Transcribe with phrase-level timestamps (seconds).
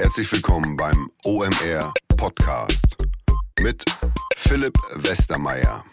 [0.00, 2.96] Herzlich willkommen beim OMR Podcast
[3.60, 3.84] mit
[4.36, 5.84] Philipp Westermeier.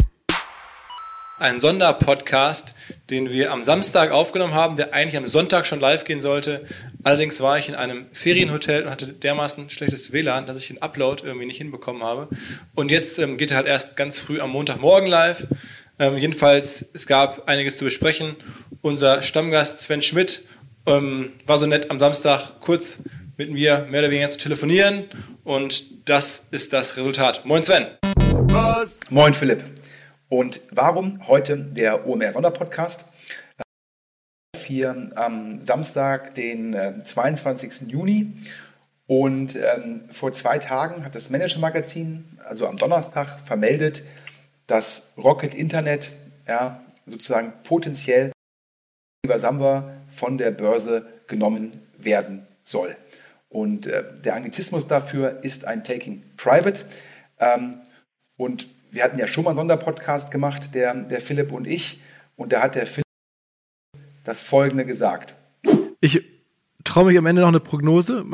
[1.40, 2.76] Ein Sonderpodcast,
[3.10, 6.68] den wir am Samstag aufgenommen haben, der eigentlich am Sonntag schon live gehen sollte.
[7.02, 11.24] Allerdings war ich in einem Ferienhotel und hatte dermaßen schlechtes WLAN, dass ich den Upload
[11.26, 12.30] irgendwie nicht hinbekommen habe.
[12.76, 15.48] Und jetzt ähm, geht er halt erst ganz früh am Montagmorgen live.
[15.98, 18.36] Ähm, jedenfalls, es gab einiges zu besprechen.
[18.84, 20.44] Unser Stammgast Sven Schmidt
[20.86, 23.00] ähm, war so nett, am Samstag kurz
[23.38, 25.06] mit mir mehr oder weniger zu telefonieren.
[25.44, 27.46] Und das ist das Resultat.
[27.46, 27.88] Moin Sven.
[28.48, 29.00] Was?
[29.10, 29.64] Moin Philipp.
[30.30, 33.06] Und warum heute der OMR Sonderpodcast?
[34.66, 37.70] Hier am Samstag, den 22.
[37.70, 38.34] Äh, Juni.
[39.08, 44.02] Und ähm, vor zwei Tagen hat das Manager Magazin, also am Donnerstag, vermeldet,
[44.66, 46.12] dass Rocket Internet
[46.48, 48.32] ja, sozusagen potenziell
[49.24, 52.96] über Samba von der Börse genommen werden soll.
[53.56, 56.84] Und äh, der Anglizismus dafür ist ein Taking Private.
[57.40, 57.78] Ähm,
[58.36, 62.02] und wir hatten ja schon mal einen Sonderpodcast gemacht, der, der Philipp und ich.
[62.36, 63.06] Und da hat der Philipp
[64.26, 65.36] das Folgende gesagt.
[66.02, 66.22] Ich
[66.84, 68.26] traue mich am Ende noch eine Prognose.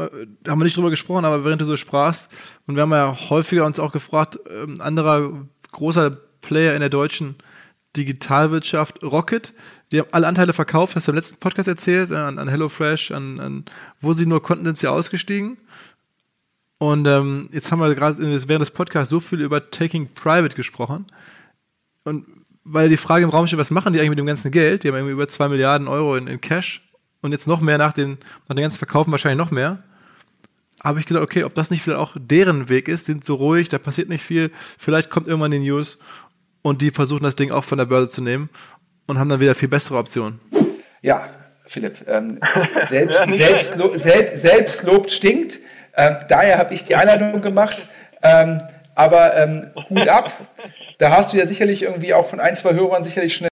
[0.41, 2.27] Da haben wir nicht drüber gesprochen, aber während du so sprachst,
[2.65, 7.35] und wir haben ja häufiger uns auch gefragt, ähm, anderer großer Player in der deutschen
[7.97, 9.53] Digitalwirtschaft, Rocket,
[9.91, 13.39] die haben alle Anteile verkauft, hast du im letzten Podcast erzählt, an, an HelloFresh, an,
[13.39, 13.65] an
[13.99, 15.57] wo sie nur konnten, sind sie ausgestiegen.
[16.77, 21.05] Und ähm, jetzt haben wir gerade während des Podcasts so viel über Taking Private gesprochen.
[22.05, 22.25] Und
[22.63, 24.83] weil die Frage im Raum steht, was machen die eigentlich mit dem ganzen Geld?
[24.83, 26.81] Die haben irgendwie über 2 Milliarden Euro in, in Cash
[27.21, 29.83] und jetzt noch mehr nach den, nach den ganzen Verkaufen wahrscheinlich noch mehr.
[30.83, 33.69] Habe ich gedacht, okay, ob das nicht vielleicht auch deren Weg ist, sind so ruhig,
[33.69, 35.99] da passiert nicht viel, vielleicht kommt irgendwann die News
[36.61, 38.49] und die versuchen das Ding auch von der Börse zu nehmen
[39.07, 40.39] und haben dann wieder viel bessere Optionen.
[41.01, 41.27] Ja,
[41.65, 42.39] Philipp, ähm,
[42.89, 45.59] selbst, Selbstlo Sel Selbstlob stinkt.
[45.95, 47.87] Ähm, daher habe ich die Einladung gemacht.
[48.23, 48.61] Ähm,
[48.95, 50.31] aber ähm, Hut ab,
[50.97, 53.49] da hast du ja sicherlich irgendwie auch von ein, zwei Hörern sicherlich schnell.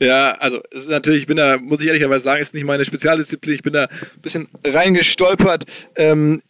[0.00, 2.84] Ja, also es ist natürlich, ich bin da, muss ich ehrlicherweise sagen, ist nicht meine
[2.84, 3.54] Spezialdisziplin.
[3.54, 5.64] Ich bin da ein bisschen reingestolpert.
[5.96, 6.42] Ähm,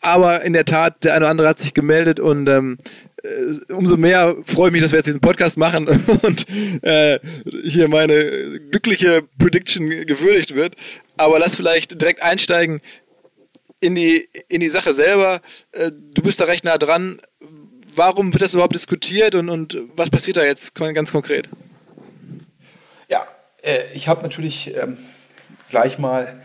[0.00, 3.05] aber in der Tat, der eine oder andere hat sich gemeldet und ähm, äh,
[3.68, 5.88] umso mehr freue ich mich, dass wir jetzt diesen Podcast machen
[6.22, 6.46] und
[6.82, 7.18] äh,
[7.64, 10.76] hier meine glückliche Prediction gewürdigt wird.
[11.16, 12.80] Aber lass vielleicht direkt einsteigen
[13.80, 15.40] in die, in die Sache selber.
[15.72, 17.20] Äh, du bist da recht nah dran.
[17.94, 21.48] Warum wird das überhaupt diskutiert und, und was passiert da jetzt ganz konkret?
[23.08, 23.26] Ja,
[23.62, 24.98] äh, ich habe natürlich ähm,
[25.70, 26.40] gleich mal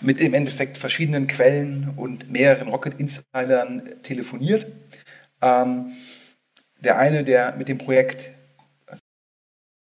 [0.00, 4.66] mit im Endeffekt verschiedenen Quellen und mehreren Rocket Insidern telefoniert.
[5.40, 5.90] Ähm,
[6.82, 8.32] der eine, der mit dem Projekt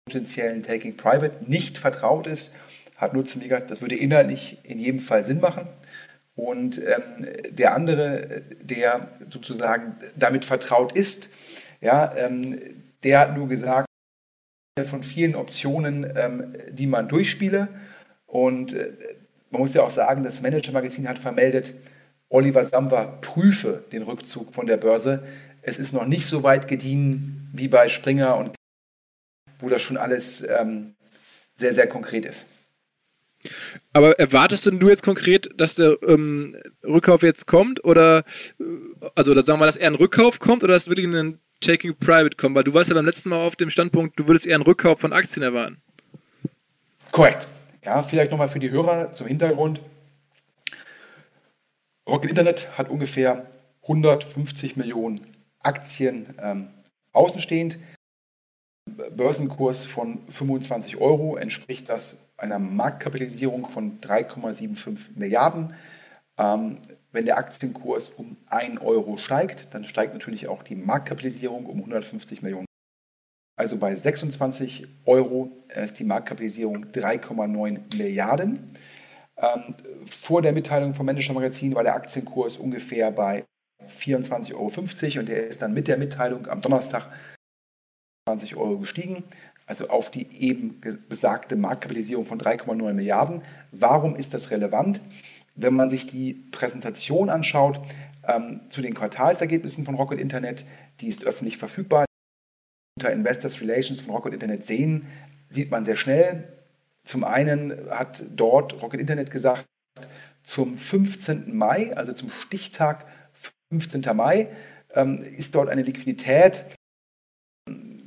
[0.07, 2.57] potenziellen Taking Private nicht vertraut ist,
[2.97, 5.69] hat nur zu mir gesagt, das würde inhaltlich in jedem Fall Sinn machen.
[6.35, 11.31] Und ähm, der andere, der sozusagen damit vertraut ist,
[11.81, 12.59] ja, ähm,
[13.03, 13.87] der hat nur gesagt,
[14.85, 17.69] von vielen Optionen, ähm, die man durchspiele.
[18.27, 18.93] Und äh,
[19.51, 21.75] man muss ja auch sagen, das Manager-Magazin hat vermeldet,
[22.29, 25.23] Oliver Samba prüfe den Rückzug von der Börse
[25.63, 28.55] es ist noch nicht so weit gediehen wie bei Springer und
[29.59, 30.95] wo das schon alles ähm,
[31.57, 32.47] sehr, sehr konkret ist.
[33.93, 37.85] Aber erwartest du jetzt konkret, dass der ähm, Rückkauf jetzt kommt?
[37.85, 38.25] Oder,
[38.59, 38.65] äh,
[39.15, 42.37] also sagen wir mal, dass eher ein Rückkauf kommt oder dass wirklich ein Taking Private
[42.37, 42.57] kommt?
[42.57, 45.01] Weil du warst ja beim letzten Mal auf dem Standpunkt, du würdest eher einen Rückkauf
[45.01, 45.81] von Aktien erwarten.
[47.13, 47.47] Korrekt.
[47.85, 49.81] Ja, vielleicht nochmal für die Hörer zum Hintergrund.
[52.07, 53.49] Rocket Internet hat ungefähr
[53.83, 55.21] 150 Millionen
[55.63, 56.69] Aktien ähm,
[57.13, 57.79] außenstehend.
[59.11, 65.75] Börsenkurs von 25 Euro entspricht das einer Marktkapitalisierung von 3,75 Milliarden.
[66.39, 66.77] Ähm,
[67.13, 72.43] wenn der Aktienkurs um 1 Euro steigt, dann steigt natürlich auch die Marktkapitalisierung um 150
[72.43, 72.67] Millionen.
[73.57, 78.67] Also bei 26 Euro ist die Marktkapitalisierung 3,9 Milliarden.
[79.37, 79.75] Ähm,
[80.07, 83.45] vor der Mitteilung vom Manager Magazin war der Aktienkurs ungefähr bei
[83.87, 87.09] 24,50 Euro und der ist dann mit der Mitteilung am Donnerstag
[88.29, 89.25] 20 Euro gestiegen,
[89.67, 93.43] also auf die eben besagte Marktkapitalisierung von 3,9 Milliarden.
[93.71, 95.01] Warum ist das relevant?
[95.55, 97.81] Wenn man sich die Präsentation anschaut
[98.27, 100.65] ähm, zu den Quartalsergebnissen von Rocket Internet,
[101.01, 102.05] die ist öffentlich verfügbar.
[102.99, 105.07] Unter Investors Relations von Rocket Internet sehen,
[105.49, 106.49] sieht man sehr schnell.
[107.05, 109.65] Zum einen hat dort Rocket Internet gesagt,
[110.43, 111.57] zum 15.
[111.57, 113.07] Mai, also zum Stichtag
[113.71, 114.03] 15.
[114.15, 114.49] Mai,
[114.95, 116.65] ähm, ist dort eine Liquidität,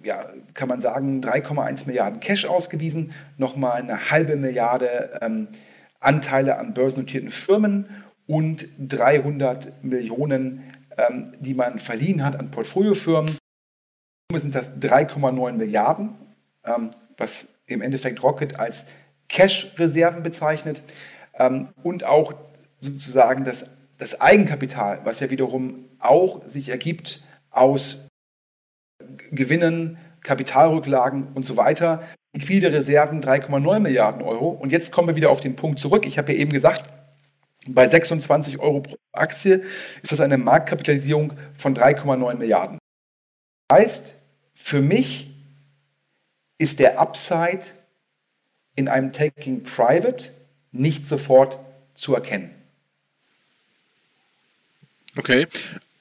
[0.04, 5.48] ja, kann man sagen, 3,1 Milliarden Cash ausgewiesen, nochmal eine halbe Milliarde ähm,
[6.00, 7.88] Anteile an börsennotierten Firmen
[8.26, 10.64] und 300 Millionen,
[10.98, 13.38] ähm, die man verliehen hat an Portfoliofirmen.
[14.34, 16.16] sind das 3,9 Milliarden,
[16.66, 18.86] ähm, was im Endeffekt Rocket als
[19.30, 20.82] Cash-Reserven bezeichnet
[21.36, 22.34] ähm, und auch
[22.80, 27.22] sozusagen das, das Eigenkapital, was ja wiederum auch sich ergibt
[27.52, 28.08] aus
[29.30, 32.02] Gewinnen, Kapitalrücklagen und so weiter.
[32.36, 34.50] Liquide Reserven 3,9 Milliarden Euro.
[34.50, 36.08] Und jetzt kommen wir wieder auf den Punkt zurück.
[36.08, 36.90] Ich habe ja eben gesagt,
[37.68, 39.62] bei 26 Euro pro Aktie
[40.02, 42.80] ist das eine Marktkapitalisierung von 3,9 Milliarden.
[43.68, 44.16] Das heißt,
[44.56, 45.30] für mich
[46.58, 47.68] ist der Upside
[48.76, 50.32] in einem Taking Private
[50.72, 51.60] nicht sofort
[51.94, 52.61] zu erkennen.
[55.16, 55.48] Okay.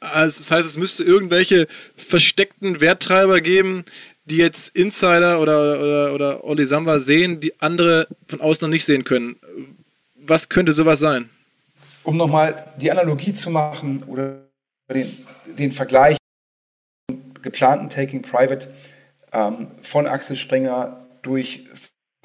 [0.01, 3.85] Also das heißt, es müsste irgendwelche versteckten Werttreiber geben,
[4.25, 8.85] die jetzt Insider oder, oder, oder Oli Samba sehen, die andere von außen noch nicht
[8.85, 9.37] sehen können.
[10.15, 11.29] Was könnte sowas sein?
[12.03, 14.39] Um nochmal die Analogie zu machen oder
[14.93, 15.15] den,
[15.47, 16.17] den Vergleich
[17.43, 18.69] geplanten Taking Private
[19.33, 21.65] ähm, von Axel Springer durch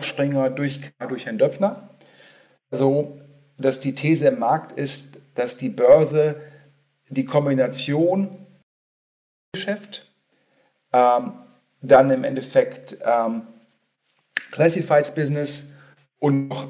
[0.02, 1.90] Springer durch, durch Herrn Döpfner.
[2.72, 3.20] So,
[3.58, 6.36] dass die These im Markt ist, dass die Börse
[7.10, 8.46] die Kombination
[9.54, 10.12] Geschäft,
[10.92, 11.34] ähm,
[11.82, 13.44] dann im Endeffekt ähm,
[14.52, 15.72] Classifieds Business
[16.20, 16.68] und noch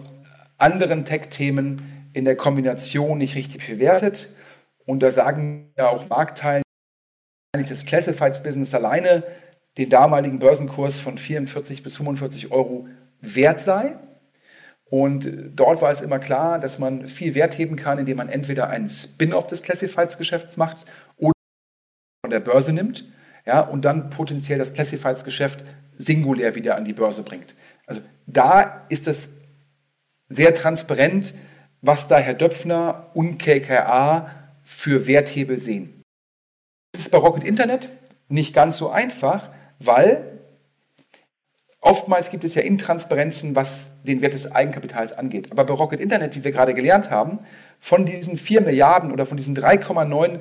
[0.57, 4.29] anderen Tech-Themen in der Kombination nicht richtig bewertet.
[4.85, 6.63] Und da sagen ja auch Marktteilen,
[7.53, 9.23] eigentlich das Classifieds Business alleine
[9.77, 12.87] den damaligen Börsenkurs von 44 bis 45 Euro
[13.19, 13.97] wert sei.
[14.89, 18.69] Und dort war es immer klar, dass man viel Wert heben kann, indem man entweder
[18.69, 20.85] einen Spin-off des Classifieds-Geschäfts macht
[21.17, 21.33] oder
[22.23, 23.05] von der Börse nimmt
[23.45, 25.65] ja, und dann potenziell das Classifieds-Geschäft
[25.97, 27.55] singulär wieder an die Börse bringt.
[27.87, 29.31] Also da ist es
[30.29, 31.33] sehr transparent,
[31.81, 34.29] was da Herr Döpfner und KKA
[34.63, 36.01] für Werthebel sehen.
[36.93, 37.89] Das ist bei Rocket Internet
[38.27, 39.49] nicht ganz so einfach,
[39.79, 40.34] weil
[41.85, 45.51] Oftmals gibt es ja Intransparenzen, was den Wert des Eigenkapitals angeht.
[45.51, 47.37] Aber bei Rocket Internet, wie wir gerade gelernt haben,
[47.79, 50.39] von diesen 4 Milliarden oder von diesen 3,9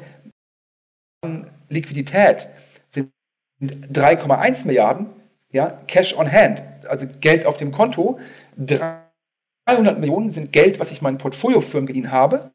[1.22, 2.48] Milliarden Liquidität
[2.88, 3.12] sind
[3.60, 5.08] 3,1 Milliarden
[5.52, 8.18] ja, Cash on Hand, also Geld auf dem Konto.
[8.56, 12.52] 300 Millionen sind Geld, was ich meinen Portfoliofirmen geliehen habe.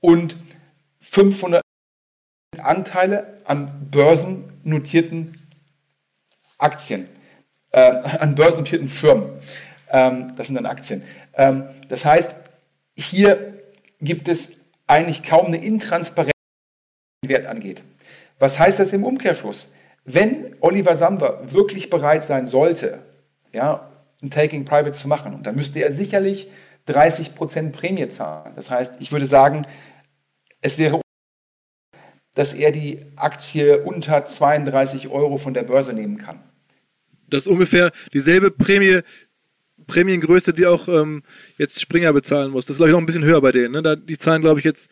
[0.00, 0.36] Und
[1.00, 1.62] 500
[2.58, 5.38] Anteile an börsennotierten
[6.58, 7.08] Aktien
[7.74, 7.80] äh,
[8.18, 9.30] an börsennotierten Firmen.
[9.90, 11.02] Ähm, das sind dann Aktien.
[11.34, 12.36] Ähm, das heißt,
[12.96, 13.62] hier
[14.00, 17.82] gibt es eigentlich kaum eine Intransparenz, was den Wert angeht.
[18.38, 19.72] Was heißt das im Umkehrschluss?
[20.04, 23.00] Wenn Oliver Samba wirklich bereit sein sollte,
[23.52, 23.90] ja,
[24.22, 26.48] ein Taking Private zu machen, dann müsste er sicherlich
[26.88, 28.52] 30% Prämie zahlen.
[28.54, 29.62] Das heißt, ich würde sagen,
[30.60, 31.00] es wäre,
[32.34, 36.40] dass er die Aktie unter 32 Euro von der Börse nehmen kann.
[37.34, 39.00] Das ist ungefähr dieselbe Prämie,
[39.86, 41.22] Prämiengröße, die auch ähm,
[41.58, 42.66] jetzt Springer bezahlen muss.
[42.66, 43.72] Das ist, glaube ich, noch ein bisschen höher bei denen.
[43.72, 43.82] Ne?
[43.82, 44.90] Da, die zahlen, glaube ich, jetzt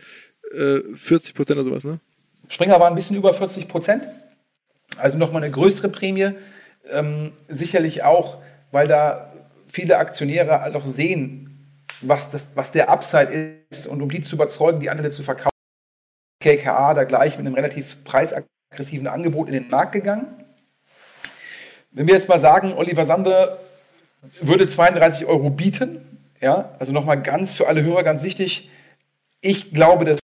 [0.52, 1.84] äh, 40 Prozent oder sowas.
[1.84, 2.00] Ne?
[2.48, 4.02] Springer war ein bisschen über 40 Prozent.
[4.98, 6.32] Also nochmal eine größere Prämie.
[6.90, 8.42] Ähm, sicherlich auch,
[8.72, 9.32] weil da
[9.68, 14.34] viele Aktionäre halt auch sehen, was, das, was der Upside ist und um die zu
[14.34, 15.50] überzeugen, die Anteile zu verkaufen.
[16.42, 20.26] KKA da gleich mit einem relativ preisaggressiven Angebot in den Markt gegangen.
[21.92, 23.58] Wenn wir jetzt mal sagen, Oliver Sander
[24.40, 28.70] würde 32 Euro bieten, ja, also nochmal ganz für alle Hörer ganz wichtig,
[29.40, 30.18] ich glaube, dass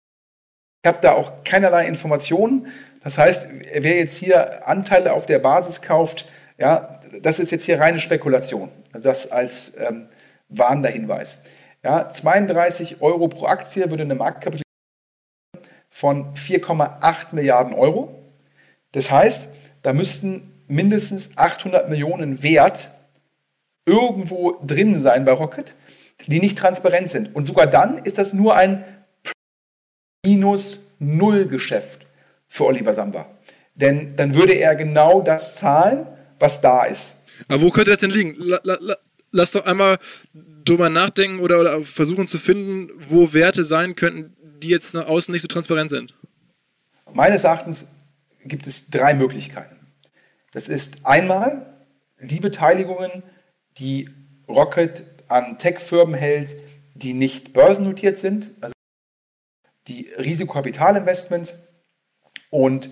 [0.84, 2.67] ich habe da auch keinerlei Informationen.
[3.03, 6.27] Das heißt, wer jetzt hier Anteile auf der Basis kauft,
[6.60, 8.69] ja, das ist jetzt hier reine Spekulation.
[8.93, 10.10] Also das als ähm,
[10.48, 11.39] warnender Hinweis.
[11.84, 14.63] Ja, 32 Euro pro Aktie würde eine Marktkapitalisierung
[15.89, 18.24] von 4,8 Milliarden Euro.
[18.91, 19.50] Das heißt,
[19.81, 22.91] da müssten mindestens 800 Millionen Wert
[23.86, 25.75] irgendwo drin sein bei Rocket,
[26.27, 27.36] die nicht transparent sind.
[27.36, 28.84] Und sogar dann ist das nur ein
[30.25, 32.05] minus Null Geschäft
[32.48, 33.27] für Oliver Samba.
[33.75, 36.07] Denn dann würde er genau das zahlen,
[36.39, 37.22] was da ist.
[37.48, 38.38] Aber wo könnte das denn liegen?
[39.31, 40.00] lass doch einmal
[40.63, 45.31] drüber nachdenken oder, oder versuchen zu finden, wo Werte sein könnten, die jetzt nach außen
[45.31, 46.13] nicht so transparent sind.
[47.13, 47.88] Meines Erachtens
[48.45, 49.75] gibt es drei Möglichkeiten.
[50.56, 51.66] Das ist einmal
[52.18, 53.24] die Beteiligungen,
[53.78, 54.10] die
[54.48, 56.56] Rocket an Tech-Firmen hält,
[56.94, 58.74] die nicht börsennotiert sind, also
[59.90, 61.60] die Risikokapitalinvestments.
[62.52, 62.90] Und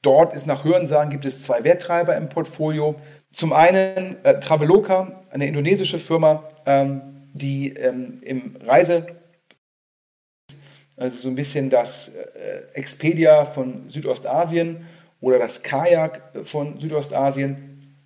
[0.00, 2.94] dort ist nach Hörensagen gibt es zwei Werttreiber im Portfolio.
[3.32, 9.08] Zum einen äh, Traveloka, eine indonesische Firma, ähm, die ähm, im Reise
[10.96, 14.86] Also so ein bisschen das äh, Expedia von Südostasien
[15.20, 17.96] oder das Kajak von Südostasien.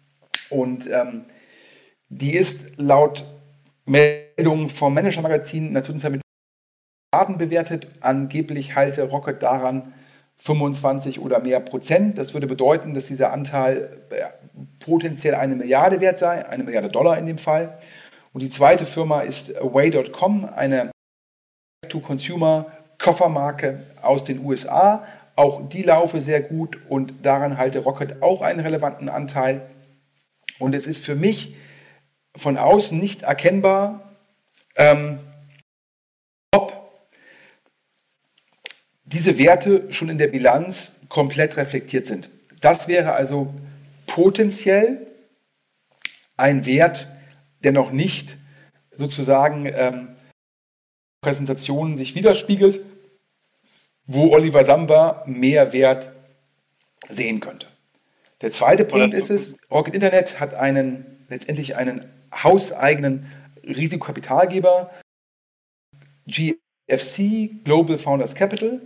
[0.51, 1.25] Und ähm,
[2.09, 3.25] die ist laut
[3.87, 6.23] Meldungen vom Manager-Magazin in der Zwischenzeit mit
[7.13, 7.89] Daten bewertet.
[8.01, 9.95] Angeblich halte Rocket daran
[10.37, 12.19] 25 oder mehr Prozent.
[12.19, 14.25] Das würde bedeuten, dass dieser Anteil äh,
[14.85, 17.79] potenziell eine Milliarde wert sei, eine Milliarde Dollar in dem Fall.
[18.33, 20.91] Und die zweite Firma ist Away.com, eine
[21.89, 25.05] To-Consumer-Koffermarke aus den USA.
[25.37, 29.69] Auch die laufe sehr gut und daran halte Rocket auch einen relevanten Anteil.
[30.59, 31.57] Und es ist für mich
[32.37, 34.17] von außen nicht erkennbar,
[34.77, 35.19] ähm,
[36.53, 36.73] ob
[39.05, 42.31] diese Werte schon in der Bilanz komplett reflektiert sind.
[42.61, 43.55] Das wäre also
[44.07, 45.07] potenziell
[46.37, 47.09] ein Wert,
[47.63, 48.39] der noch nicht
[48.97, 50.17] sozusagen ähm,
[51.21, 52.81] Präsentationen sich widerspiegelt,
[54.07, 56.11] wo Oliver Samba mehr Wert
[57.09, 57.67] sehen könnte.
[58.41, 63.27] Der zweite Punkt ist es, Rocket Internet hat einen, letztendlich einen hauseigenen
[63.63, 64.91] Risikokapitalgeber,
[66.27, 68.81] GFC, Global Founders Capital.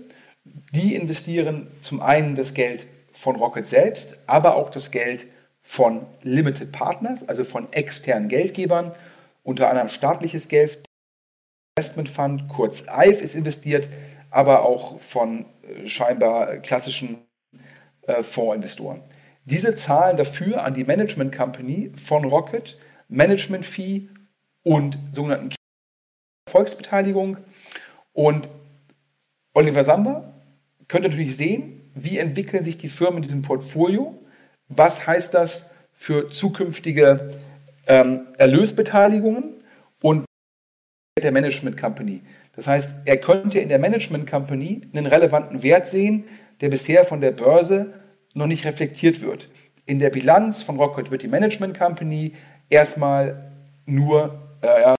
[0.72, 5.26] Die investieren zum einen das Geld von Rocket selbst, aber auch das Geld
[5.60, 8.92] von Limited Partners, also von externen Geldgebern,
[9.42, 10.78] unter anderem staatliches Geld,
[11.76, 13.88] Investment Fund, kurz EIF ist investiert,
[14.30, 17.18] aber auch von äh, scheinbar klassischen
[18.06, 19.02] äh, Fondsinvestoren.
[19.44, 22.76] Diese zahlen dafür an die Management Company von Rocket
[23.08, 24.08] Management Fee
[24.62, 25.54] und sogenannten
[26.46, 27.38] Erfolgsbeteiligung.
[28.12, 28.48] Und
[29.54, 30.34] Oliver Samba
[30.86, 34.22] könnte natürlich sehen, wie entwickeln sich die Firmen in diesem Portfolio,
[34.68, 37.30] was heißt das für zukünftige
[37.86, 39.62] ähm, Erlösbeteiligungen
[40.02, 40.24] und
[41.22, 42.22] der Management Company.
[42.58, 46.24] Das heißt, er könnte in der Management Company einen relevanten Wert sehen,
[46.60, 47.94] der bisher von der Börse
[48.34, 49.48] noch nicht reflektiert wird.
[49.86, 52.32] In der Bilanz von Rocket wird die Management Company
[52.68, 53.52] erstmal
[53.86, 54.96] nur äh,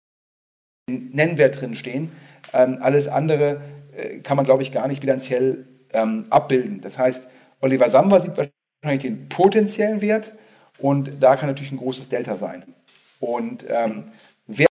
[0.89, 2.13] Nennwert drin stehen.
[2.53, 3.59] Ähm, alles andere
[3.93, 6.79] äh, kann man, glaube ich, gar nicht bilanziell ähm, abbilden.
[6.79, 10.33] Das heißt, Oliver Samba sieht wahrscheinlich den potenziellen Wert
[10.77, 12.63] und da kann natürlich ein großes Delta sein.
[13.19, 14.05] Und ähm,
[14.47, 14.67] wer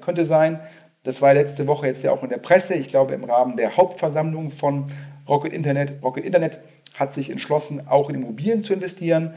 [0.00, 0.58] könnte sein,
[1.06, 3.76] das war letzte Woche jetzt ja auch in der Presse, ich glaube im Rahmen der
[3.76, 4.86] Hauptversammlung von
[5.28, 6.02] Rocket Internet.
[6.02, 6.58] Rocket Internet
[6.98, 9.34] hat sich entschlossen, auch in Immobilien zu investieren.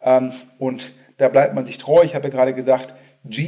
[0.00, 2.02] Ähm, und da bleibt man sich treu.
[2.02, 2.94] Ich habe gerade gesagt,
[3.24, 3.46] G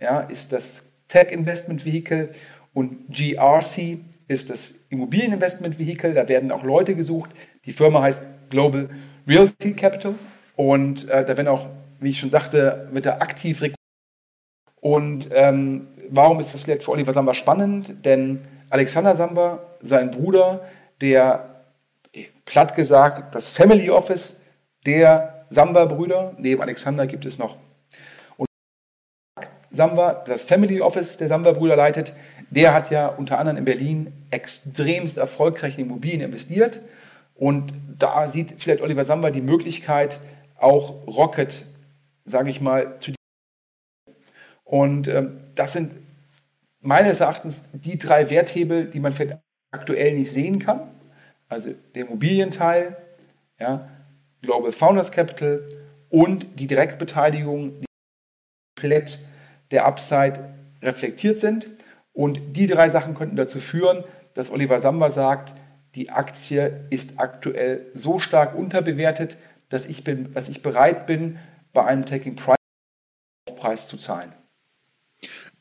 [0.00, 2.30] ja, ist das Tech Investment Vehicle
[2.72, 6.14] und GRC ist das Immobilieninvestment Vehicle.
[6.14, 7.30] Da werden auch Leute gesucht.
[7.66, 8.88] Die Firma heißt Global
[9.26, 10.14] Realty Capital
[10.56, 11.68] und äh, da werden auch,
[12.00, 13.78] wie ich schon sagte, wird er aktiv rekrutiert.
[14.80, 18.04] Und ähm, warum ist das vielleicht für Oliver Samba spannend?
[18.04, 20.66] Denn Alexander Samba, sein Bruder,
[21.00, 21.62] der
[22.44, 24.40] platt gesagt das Family Office
[24.86, 27.56] der Samba-Brüder, neben Alexander gibt es noch
[28.36, 28.46] und
[29.70, 32.12] Samba, das Family Office der Samba-Brüder leitet,
[32.50, 36.80] der hat ja unter anderem in Berlin extremst erfolgreich in Immobilien investiert.
[37.34, 40.20] Und da sieht vielleicht Oliver Samba die Möglichkeit,
[40.58, 41.66] auch Rocket,
[42.24, 43.12] sage ich mal, zu.
[44.64, 45.92] Und ähm, das sind
[46.80, 50.88] meines Erachtens die drei Werthebel, die man vielleicht aktuell nicht sehen kann.
[51.48, 52.96] Also der Immobilienteil,
[53.58, 53.88] ja,
[54.42, 55.66] Global Founders Capital
[56.08, 57.86] und die Direktbeteiligung, die
[58.76, 59.18] komplett
[59.70, 61.68] der Upside reflektiert sind.
[62.12, 65.54] Und die drei Sachen könnten dazu führen, dass Oliver Samba sagt,
[65.94, 69.36] die Aktie ist aktuell so stark unterbewertet,
[69.68, 71.38] dass ich, bin, dass ich bereit bin,
[71.72, 72.56] bei einem Taking Price
[73.56, 74.32] Preis zu zahlen.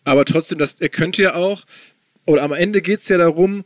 [0.08, 1.66] Aber trotzdem, das, er könnte ja auch,
[2.26, 3.66] oder am Ende geht es ja darum,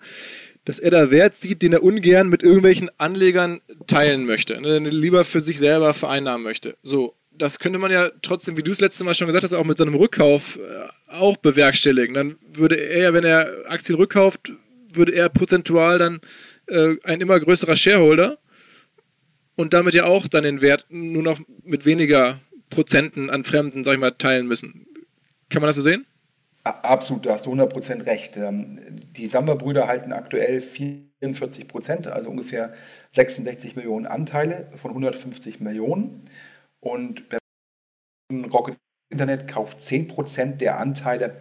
[0.66, 4.80] dass er da Wert sieht, den er ungern mit irgendwelchen Anlegern teilen möchte, ne, er
[4.80, 6.78] lieber für sich selber vereinnahmen möchte.
[6.82, 9.66] So, das könnte man ja trotzdem, wie du es letzte Mal schon gesagt hast, auch
[9.66, 12.16] mit seinem Rückkauf äh, auch bewerkstelligen.
[12.16, 14.52] Dann würde er ja, wenn er Aktien rückkauft,
[14.92, 16.22] würde er prozentual dann
[16.66, 18.40] äh, ein immer größerer Shareholder
[19.56, 22.40] und damit ja auch dann den Wert nur noch mit weniger
[22.72, 24.88] Prozenten an Fremden, sag ich mal, teilen müssen.
[25.50, 26.08] Kann man das so sehen?
[26.64, 28.38] Absolut, da hast du 100% recht.
[28.38, 28.80] Ähm,
[29.16, 32.74] die Samba-Brüder halten aktuell 44 Prozent, also ungefähr
[33.14, 36.24] 66 Millionen Anteile von 150 Millionen.
[36.80, 37.24] Und
[38.32, 38.78] Rocket
[39.10, 41.36] Internet kauft 10 Prozent der Anteile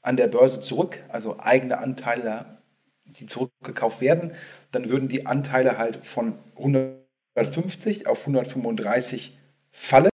[0.00, 2.58] an der Börse zurück, also eigene Anteile,
[3.04, 4.32] die zurückgekauft werden,
[4.70, 9.38] dann würden die Anteile halt von 150 auf 135
[9.70, 10.10] fallen.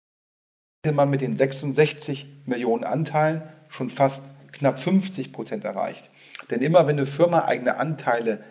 [0.86, 6.10] Hätte man mit den 66 Millionen Anteilen schon fast knapp 50 Prozent erreicht.
[6.50, 8.44] Denn immer wenn eine Firma eigene Anteile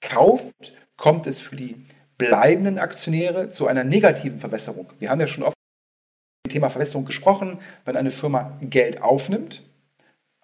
[0.00, 1.86] kauft, kommt es für die
[2.18, 4.92] bleibenden Aktionäre zu einer negativen Verwässerung.
[4.98, 7.58] Wir haben ja schon oft über das Thema Verwässerung gesprochen.
[7.84, 9.62] Wenn eine Firma Geld aufnimmt,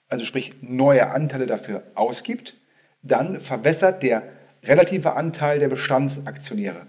[0.08, 2.58] also sprich neue Anteile dafür ausgibt,
[3.02, 4.22] dann verwässert der
[4.62, 6.86] relative Anteil der Bestandsaktionäre.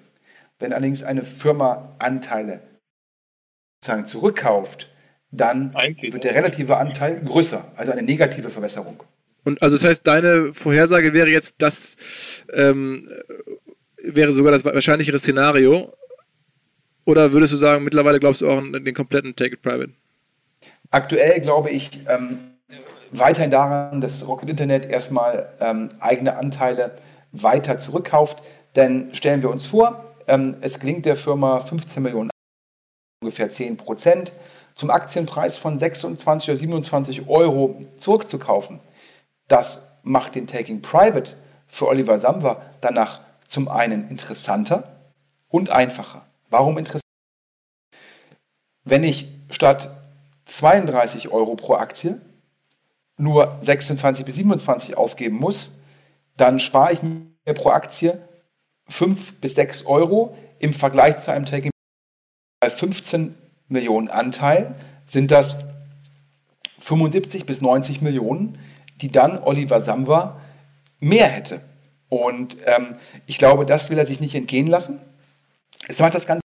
[0.59, 2.61] Wenn allerdings eine Firma Anteile
[3.81, 4.92] sozusagen zurückkauft,
[5.35, 9.01] dann wird der relative Anteil größer, also eine negative Verwässerung.
[9.43, 11.97] Und also das heißt, deine Vorhersage wäre jetzt, das
[12.53, 13.09] ähm,
[14.01, 15.93] wäre sogar das wahrscheinlichere Szenario.
[17.05, 19.91] Oder würdest du sagen, mittlerweile glaubst du auch an den kompletten Take It Private?
[20.91, 22.37] Aktuell glaube ich ähm,
[23.11, 26.95] weiterhin daran, dass Rocket Internet erstmal ähm, eigene Anteile
[27.31, 28.41] weiter zurückkauft.
[28.75, 32.29] Denn stellen wir uns vor, ähm, es gelingt der Firma 15 Millionen,
[33.21, 34.31] ungefähr 10 Prozent,
[34.75, 38.79] zum Aktienpreis von 26 oder 27 Euro zurückzukaufen.
[39.47, 41.35] Das macht den Taking Private
[41.67, 44.95] für Oliver Samwer danach zum einen interessanter
[45.47, 46.25] und einfacher.
[46.49, 47.03] Warum interessant?
[48.83, 49.89] Wenn ich statt
[50.45, 52.21] 32 Euro pro Aktie
[53.17, 55.71] nur 26 bis 27 ausgeben muss,
[56.35, 58.19] dann spare ich mir pro Aktie
[58.87, 61.71] 5 bis 6 Euro im Vergleich zu einem Taking
[62.59, 63.35] bei 15
[63.67, 65.63] Millionen Anteil sind das
[66.79, 68.59] 75 bis 90 Millionen,
[69.01, 70.39] die dann Oliver Samba
[70.99, 71.61] mehr hätte.
[72.09, 74.99] Und ähm, ich glaube, das will er sich nicht entgehen lassen.
[75.87, 76.41] Es macht das Ganze,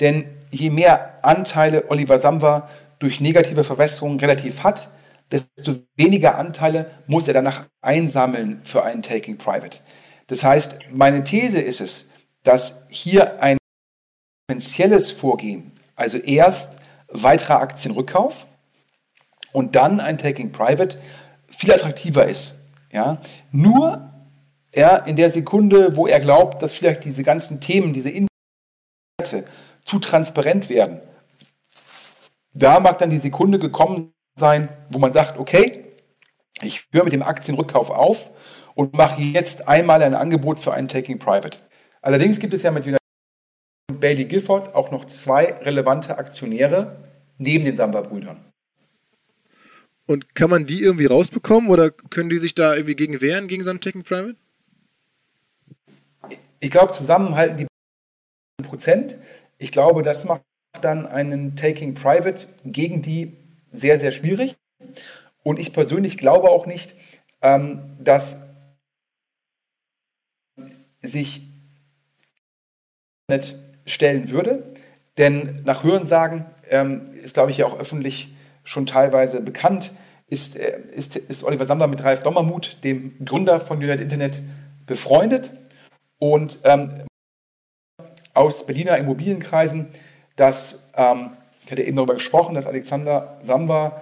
[0.00, 4.90] denn je mehr Anteile Oliver Samba durch negative Verwässerungen relativ hat,
[5.30, 9.78] desto weniger Anteile muss er danach einsammeln für einen Taking Private.
[10.26, 12.10] Das heißt, meine These ist es,
[12.42, 13.58] dass hier ein
[14.46, 16.78] potenzielles Vorgehen, also erst
[17.08, 18.46] weiterer Aktienrückkauf
[19.52, 20.98] und dann ein Taking Private,
[21.48, 22.60] viel attraktiver ist.
[22.90, 23.18] Ja?
[23.52, 24.10] Nur
[24.74, 29.44] ja, in der Sekunde, wo er glaubt, dass vielleicht diese ganzen Themen, diese Inhalte
[29.84, 31.00] zu transparent werden,
[32.52, 35.84] da mag dann die Sekunde gekommen sein, wo man sagt, okay,
[36.62, 38.30] ich höre mit dem Aktienrückkauf auf
[38.74, 41.58] und mache jetzt einmal ein Angebot für einen Taking Private.
[42.02, 42.99] Allerdings gibt es ja mit United
[43.90, 46.96] und Bailey Gifford auch noch zwei relevante Aktionäre
[47.38, 48.44] neben den Samba-Brüdern.
[50.06, 53.64] Und kann man die irgendwie rausbekommen oder können die sich da irgendwie gegen wehren, gegen
[53.64, 54.36] Taking Private?
[56.60, 59.16] Ich glaube, zusammenhalten die Prozent.
[59.58, 60.42] Ich glaube, das macht
[60.80, 63.36] dann einen Taking Private gegen die
[63.72, 64.56] sehr, sehr schwierig.
[65.42, 66.94] Und ich persönlich glaube auch nicht,
[67.40, 68.38] ähm, dass
[71.02, 71.42] sich
[73.28, 73.56] nicht
[73.90, 74.64] stellen würde.
[75.18, 79.92] Denn nach Hörensagen ähm, ist, glaube ich, ja auch öffentlich schon teilweise bekannt,
[80.28, 84.42] ist, äh, ist, ist Oliver Samba mit Ralf Dommermuth, dem Gründer von United Internet,
[84.86, 85.52] befreundet.
[86.18, 86.90] Und ähm,
[88.34, 89.88] aus Berliner Immobilienkreisen,
[90.36, 91.30] dass ähm,
[91.64, 94.00] ich hatte eben darüber gesprochen, dass Alexander Samba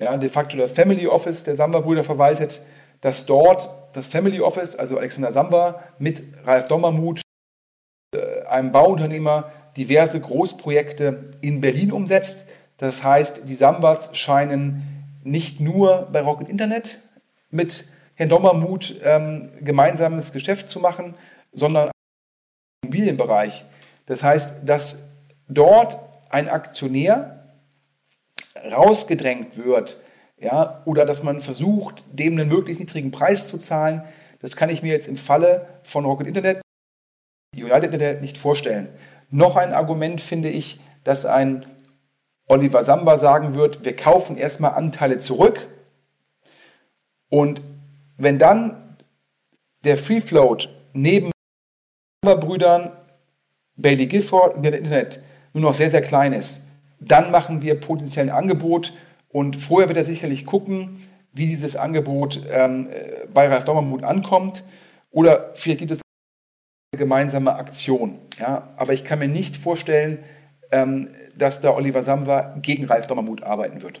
[0.00, 2.60] ja, de facto das Family Office der Samba-Brüder verwaltet,
[3.00, 7.20] dass dort das Family Office, also Alexander Samba, mit Ralf Dommermuth,
[8.54, 12.48] einem Bauunternehmer, diverse Großprojekte in Berlin umsetzt.
[12.78, 14.82] Das heißt, die Sambas scheinen
[15.22, 17.00] nicht nur bei Rocket Internet
[17.50, 21.14] mit Herrn Dommermuth ähm, gemeinsames Geschäft zu machen,
[21.52, 21.92] sondern im
[22.88, 23.64] Immobilienbereich.
[24.06, 25.04] Das heißt, dass
[25.48, 25.98] dort
[26.30, 27.56] ein Aktionär
[28.70, 30.00] rausgedrängt wird,
[30.38, 34.02] ja, oder dass man versucht, dem einen möglichst niedrigen Preis zu zahlen,
[34.40, 36.60] das kann ich mir jetzt im Falle von Rocket Internet,
[37.62, 38.88] United nicht vorstellen.
[39.30, 41.66] Noch ein Argument finde ich, dass ein
[42.46, 45.68] Oliver Samba sagen wird, wir kaufen erstmal Anteile zurück.
[47.28, 47.62] Und
[48.16, 48.96] wenn dann
[49.84, 51.30] der Free Float neben
[52.22, 52.92] Brüdern
[53.76, 56.62] Bailey Gifford und Internet nur noch sehr, sehr klein ist,
[57.00, 58.92] dann machen wir potenziell ein Angebot.
[59.28, 62.88] Und vorher wird er sicherlich gucken, wie dieses Angebot ähm,
[63.32, 64.64] bei Ralf Dommermuth ankommt.
[65.10, 66.03] Oder vielleicht gibt es
[66.96, 68.18] gemeinsame Aktion.
[68.38, 68.70] Ja?
[68.76, 70.18] Aber ich kann mir nicht vorstellen,
[70.72, 74.00] ähm, dass da Oliver Samwer gegen Ralf Dommermuth arbeiten wird.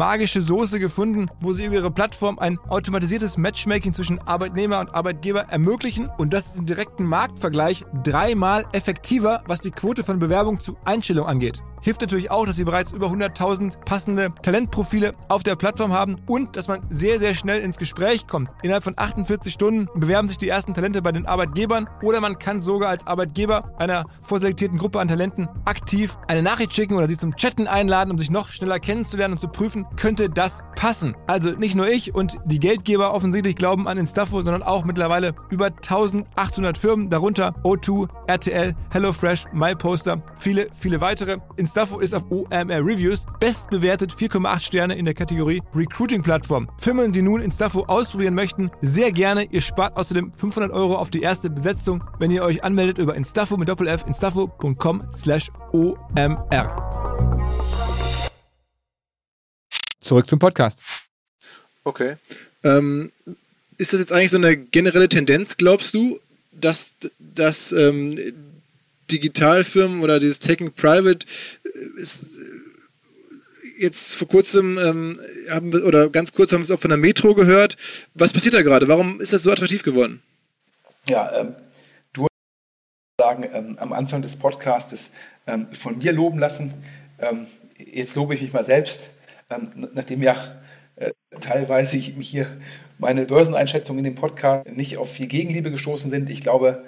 [0.01, 5.41] magische Soße gefunden, wo sie über ihre Plattform ein automatisiertes Matchmaking zwischen Arbeitnehmer und Arbeitgeber
[5.41, 6.09] ermöglichen.
[6.17, 11.27] Und das ist im direkten Marktvergleich dreimal effektiver, was die Quote von Bewerbung zu Einstellung
[11.27, 11.61] angeht.
[11.81, 16.55] Hilft natürlich auch, dass sie bereits über 100.000 passende Talentprofile auf der Plattform haben und
[16.55, 18.49] dass man sehr, sehr schnell ins Gespräch kommt.
[18.61, 22.61] Innerhalb von 48 Stunden bewerben sich die ersten Talente bei den Arbeitgebern oder man kann
[22.61, 27.35] sogar als Arbeitgeber einer vorselektierten Gruppe an Talenten aktiv eine Nachricht schicken oder sie zum
[27.35, 31.15] Chatten einladen, um sich noch schneller kennenzulernen und zu prüfen, könnte das passen.
[31.27, 35.65] Also nicht nur ich und die Geldgeber offensichtlich glauben an Instaffo, sondern auch mittlerweile über
[35.65, 41.37] 1800 Firmen, darunter O2, RTL, HelloFresh, MyPoster, viele, viele weitere.
[41.71, 46.69] Instaffo ist auf OMR Reviews bestbewertet 4,8 Sterne in der Kategorie Recruiting Plattform.
[46.77, 49.45] Firmen, die nun Instaffo ausprobieren möchten, sehr gerne.
[49.45, 53.55] Ihr spart außerdem 500 Euro auf die erste Besetzung, wenn ihr euch anmeldet über Instaffo
[53.55, 56.75] mit Doppel-F, instaffo.com slash OMR.
[60.01, 60.83] Zurück zum Podcast.
[61.85, 62.17] Okay.
[62.65, 63.13] Ähm,
[63.77, 66.19] ist das jetzt eigentlich so eine generelle Tendenz, glaubst du,
[66.51, 68.17] dass, dass ähm,
[69.11, 71.25] Digitalfirmen oder dieses Taking Private
[71.97, 76.79] ist, äh, jetzt vor kurzem ähm, haben wir, oder ganz kurz haben wir es auch
[76.79, 77.77] von der Metro gehört.
[78.13, 78.87] Was passiert da gerade?
[78.87, 80.21] Warum ist das so attraktiv geworden?
[81.07, 81.55] Ja, ähm,
[82.13, 82.27] du
[83.19, 85.13] sagen ähm, am Anfang des Podcasts
[85.47, 86.73] ähm, von mir loben lassen.
[87.19, 89.11] Ähm, jetzt lobe ich mich mal selbst,
[89.49, 90.61] ähm, nachdem ja
[90.95, 92.47] äh, teilweise ich hier
[92.99, 96.29] meine Börseneinschätzungen in dem Podcast nicht auf viel Gegenliebe gestoßen sind.
[96.29, 96.83] Ich glaube,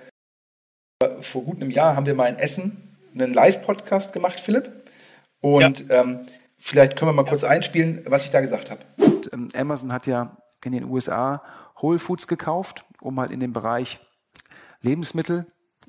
[1.21, 4.83] vor gut einem Jahr haben wir mal in Essen einen Live-Podcast gemacht, Philipp.
[5.43, 6.01] Und ja.
[6.01, 6.21] ähm,
[6.58, 8.82] vielleicht können wir mal kurz einspielen, was ich da gesagt habe.
[9.34, 11.43] Ähm, Amazon hat ja in den USA
[11.82, 13.99] Whole Foods gekauft, um halt in den Bereich
[14.82, 15.45] Lebensmittel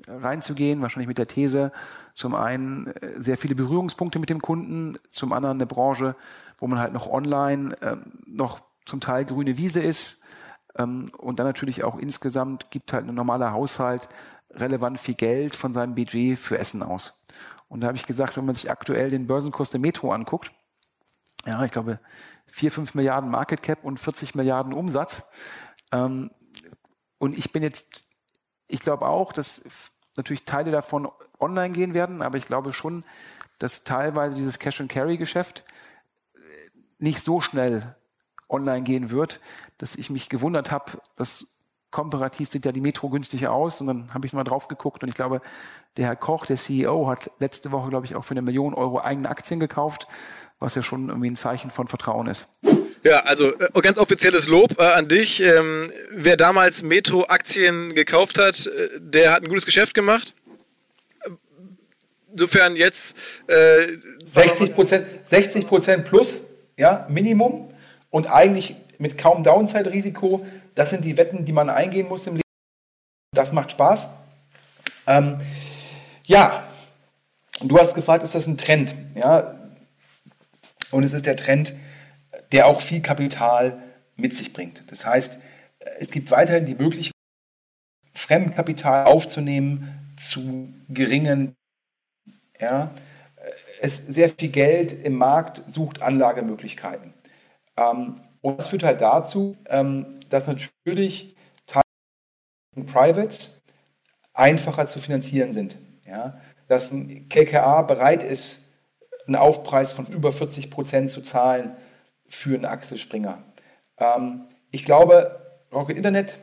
[0.09, 1.71] reinzugehen, wahrscheinlich mit der These,
[2.13, 6.17] zum einen äh, sehr viele Berührungspunkte mit dem Kunden, zum anderen eine Branche,
[6.57, 10.23] wo man halt noch online äh, noch zum Teil grüne Wiese ist
[10.77, 14.09] ähm, und dann natürlich auch insgesamt gibt halt ein normaler Haushalt
[14.51, 17.13] relevant viel Geld von seinem Budget für Essen aus.
[17.75, 20.49] Und da habe ich gesagt, wenn man sich aktuell den Börsenkurs der Metro anguckt,
[21.45, 21.99] ja, ich glaube,
[22.45, 25.25] 4, 5 Milliarden Market Cap und 40 Milliarden Umsatz.
[25.91, 26.31] Ähm,
[27.17, 28.05] und ich bin jetzt,
[28.69, 29.61] ich glaube auch, dass
[30.15, 33.03] natürlich Teile davon online gehen werden, aber ich glaube schon,
[33.59, 35.65] dass teilweise dieses Cash-and-Carry-Geschäft
[36.33, 36.39] äh,
[36.97, 37.97] nicht so schnell
[38.47, 39.41] online gehen wird,
[39.79, 41.54] dass ich mich gewundert habe, dass
[41.95, 43.79] komparativ sieht ja die Metro günstiger aus.
[43.79, 45.41] Und dann habe ich mal drauf geguckt und ich glaube,
[45.95, 48.99] der Herr Koch, der CEO, hat letzte Woche, glaube ich, auch für eine Million Euro
[48.99, 50.05] eigene Aktien gekauft,
[50.59, 52.47] was ja schon irgendwie ein Zeichen von Vertrauen ist.
[53.05, 55.41] Ja, also äh, ganz offizielles Lob äh, an dich.
[55.41, 60.33] Ähm, wer damals Metro-Aktien gekauft hat, äh, der hat ein gutes Geschäft gemacht.
[62.29, 63.15] Insofern jetzt
[63.47, 63.87] äh,
[64.29, 67.69] 60 Prozent, 60 Prozent plus, ja, Minimum
[68.09, 70.45] und eigentlich mit kaum Downside-Risiko.
[70.75, 72.41] Das sind die Wetten, die man eingehen muss im Leben.
[73.33, 74.09] Das macht Spaß.
[75.07, 75.37] Ähm,
[76.27, 76.63] ja,
[77.61, 78.93] du hast gefragt, ist das ein Trend?
[79.15, 79.55] Ja,
[80.91, 81.73] und es ist der Trend,
[82.51, 83.81] der auch viel Kapital
[84.15, 84.89] mit sich bringt.
[84.91, 85.39] Das heißt,
[85.99, 87.11] es gibt weiterhin die Möglichkeit,
[88.13, 91.53] Fremdkapital aufzunehmen zu geringen,
[92.59, 92.91] ja,
[93.81, 97.13] es sehr viel Geld im Markt sucht Anlagemöglichkeiten.
[97.77, 101.35] Ähm, und das führt halt dazu, ähm, dass natürlich
[102.85, 103.61] Privates
[104.33, 105.77] einfacher zu finanzieren sind.
[106.05, 106.39] Ja?
[106.67, 108.65] Dass ein KKA bereit ist,
[109.27, 111.75] einen Aufpreis von über 40 Prozent zu zahlen
[112.27, 113.43] für einen Axel Springer.
[113.97, 115.39] Ähm, ich glaube,
[115.71, 116.37] Rocket Internet,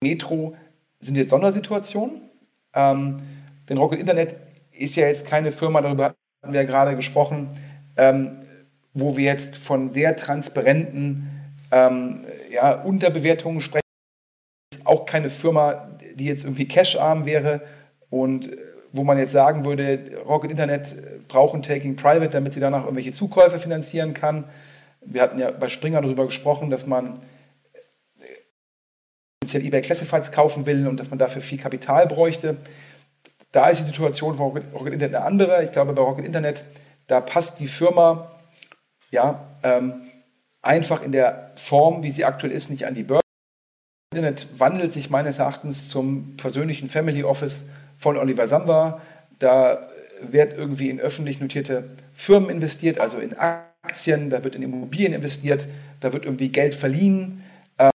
[0.00, 0.56] Metro
[1.00, 2.22] sind jetzt Sondersituationen.
[2.74, 3.22] Ähm,
[3.68, 4.36] denn Rocket Internet
[4.72, 7.48] ist ja jetzt keine Firma, darüber hatten wir ja gerade gesprochen,
[7.96, 8.40] ähm,
[8.92, 11.33] wo wir jetzt von sehr transparenten
[11.74, 13.82] ähm, ja, Unterbewertungen sprechen.
[14.84, 17.62] Auch keine Firma, die jetzt irgendwie cash-arm wäre
[18.10, 18.56] und äh,
[18.92, 23.10] wo man jetzt sagen würde, Rocket Internet braucht ein Taking Private, damit sie danach irgendwelche
[23.10, 24.44] Zukäufe finanzieren kann.
[25.00, 27.14] Wir hatten ja bei Springer darüber gesprochen, dass man
[29.52, 32.56] äh, eBay Classifieds kaufen will und dass man dafür viel Kapital bräuchte.
[33.50, 35.64] Da ist die Situation von Rocket Internet eine andere.
[35.64, 36.62] Ich glaube, bei Rocket Internet,
[37.08, 38.30] da passt die Firma
[39.10, 40.02] ja, ähm,
[40.66, 43.22] einfach in der Form, wie sie aktuell ist, nicht an die Börse.
[44.10, 49.00] Das Internet wandelt sich meines Erachtens zum persönlichen Family Office von Oliver Samba.
[49.38, 49.88] Da
[50.22, 55.68] wird irgendwie in öffentlich notierte Firmen investiert, also in Aktien, da wird in Immobilien investiert,
[56.00, 57.42] da wird irgendwie Geld verliehen.
[57.78, 57.90] Ähm,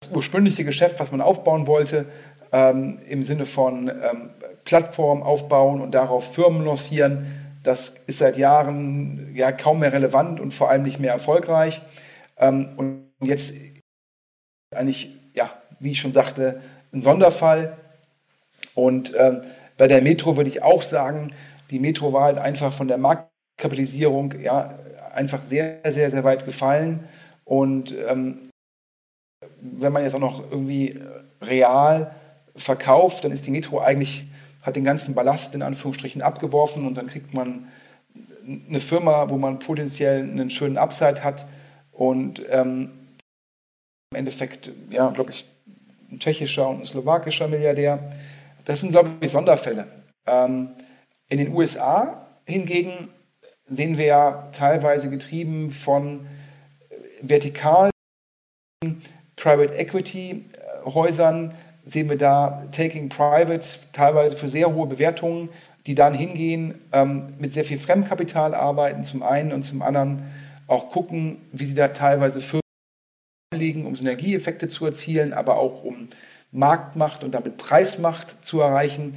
[0.00, 2.06] das ursprüngliche Geschäft, was man aufbauen wollte,
[2.52, 4.30] ähm, im Sinne von ähm,
[4.64, 7.26] Plattform aufbauen und darauf Firmen lancieren,
[7.64, 11.82] das ist seit Jahren ja kaum mehr relevant und vor allem nicht mehr erfolgreich.
[12.38, 13.54] und jetzt
[14.74, 15.50] eigentlich, ja,
[15.80, 16.60] wie ich schon sagte,
[16.92, 17.76] ein Sonderfall.
[18.74, 19.12] Und
[19.76, 21.32] bei der Metro würde ich auch sagen,
[21.70, 24.78] die Metro war halt einfach von der Marktkapitalisierung ja,
[25.12, 27.08] einfach sehr, sehr, sehr weit gefallen.
[27.44, 28.40] Und ähm,
[29.60, 31.00] wenn man jetzt auch noch irgendwie
[31.40, 32.14] real
[32.56, 34.26] verkauft, dann ist die Metro eigentlich,
[34.64, 37.68] hat den ganzen Ballast in Anführungsstrichen abgeworfen und dann kriegt man
[38.68, 41.46] eine Firma, wo man potenziell einen schönen Upside hat
[41.92, 42.90] und ähm,
[44.10, 45.46] im Endeffekt, ja, glaube ich,
[46.10, 48.10] ein tschechischer und ein slowakischer Milliardär.
[48.64, 49.86] Das sind, glaube ich, Sonderfälle.
[50.26, 50.70] Ähm,
[51.28, 53.08] in den USA hingegen
[53.66, 56.26] sehen wir ja teilweise getrieben von
[57.22, 57.90] vertikalen
[59.36, 65.48] Private Equity äh, Häusern, sehen wir da Taking Private, teilweise für sehr hohe Bewertungen,
[65.86, 70.24] die dann hingehen, ähm, mit sehr viel Fremdkapital arbeiten, zum einen und zum anderen
[70.66, 72.62] auch gucken, wie sie da teilweise Firmen
[73.54, 76.08] legen, um Synergieeffekte zu erzielen, aber auch um
[76.52, 79.14] Marktmacht und damit Preismacht zu erreichen.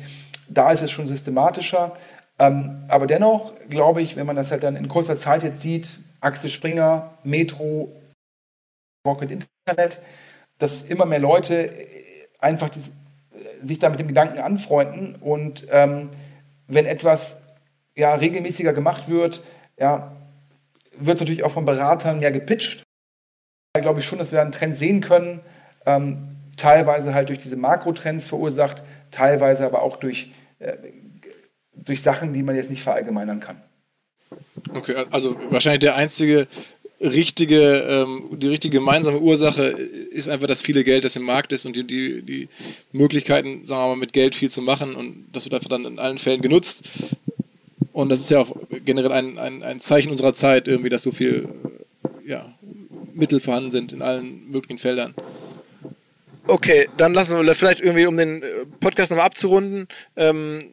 [0.49, 1.93] Da ist es schon systematischer.
[2.39, 5.99] Ähm, aber dennoch glaube ich, wenn man das halt dann in kurzer Zeit jetzt sieht,
[6.19, 7.91] Axel Springer, Metro,
[9.05, 10.01] Rocket Internet,
[10.57, 11.71] dass immer mehr Leute
[12.39, 12.81] einfach die,
[13.63, 16.09] sich da mit dem Gedanken anfreunden und ähm,
[16.67, 17.41] wenn etwas
[17.95, 19.43] ja, regelmäßiger gemacht wird,
[19.77, 20.15] ja,
[20.97, 22.83] wird es natürlich auch von Beratern mehr gepitcht.
[23.73, 25.41] Da glaube ich schon, dass wir einen Trend sehen können,
[25.85, 26.17] ähm,
[26.57, 30.75] teilweise halt durch diese Makrotrends verursacht, teilweise aber auch durch, äh,
[31.73, 33.61] durch Sachen, die man jetzt nicht verallgemeinern kann.
[34.73, 36.47] Okay, also wahrscheinlich der einzige
[36.99, 41.65] richtige, ähm, die richtige gemeinsame Ursache ist einfach das viele Geld, das im Markt ist
[41.65, 42.49] und die, die, die
[42.91, 45.99] Möglichkeiten, sagen wir mal, mit Geld viel zu machen und das wird einfach dann in
[45.99, 46.83] allen Fällen genutzt.
[47.93, 48.55] Und das ist ja auch
[48.85, 51.47] generell ein, ein, ein Zeichen unserer Zeit, irgendwie, dass so viel
[52.25, 52.53] ja,
[53.13, 55.13] Mittel vorhanden sind in allen möglichen Feldern.
[56.47, 58.47] Okay, dann lassen wir vielleicht irgendwie, um den äh,
[58.79, 60.63] Podcast nochmal abzurunden, ähm,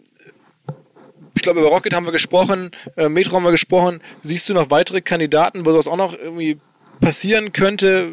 [1.45, 4.01] glaube, über Rocket haben wir gesprochen, äh, Metro haben wir gesprochen.
[4.23, 6.59] Siehst du noch weitere Kandidaten, wo sowas auch noch irgendwie
[7.01, 8.09] passieren könnte?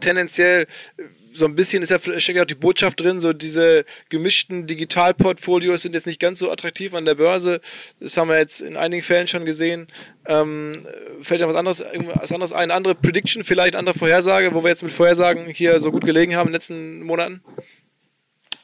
[0.00, 4.66] Tendenziell äh, so ein bisschen ist ja steckt auch die Botschaft drin, so diese gemischten
[4.66, 7.60] Digitalportfolios sind jetzt nicht ganz so attraktiv an der Börse.
[8.00, 9.88] Das haben wir jetzt in einigen Fällen schon gesehen.
[10.26, 10.86] Ähm,
[11.22, 11.82] fällt dir was anderes,
[12.14, 12.70] was anderes ein?
[12.70, 16.48] Andere Prediction, vielleicht andere Vorhersage, wo wir jetzt mit Vorhersagen hier so gut gelegen haben
[16.48, 17.40] in den letzten Monaten?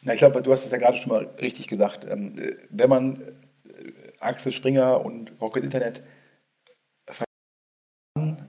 [0.02, 2.04] Na, ich glaube, du hast es ja gerade schon mal richtig gesagt.
[2.08, 2.36] Ähm,
[2.70, 6.02] wenn man äh, Axel Springer und Rocket Internet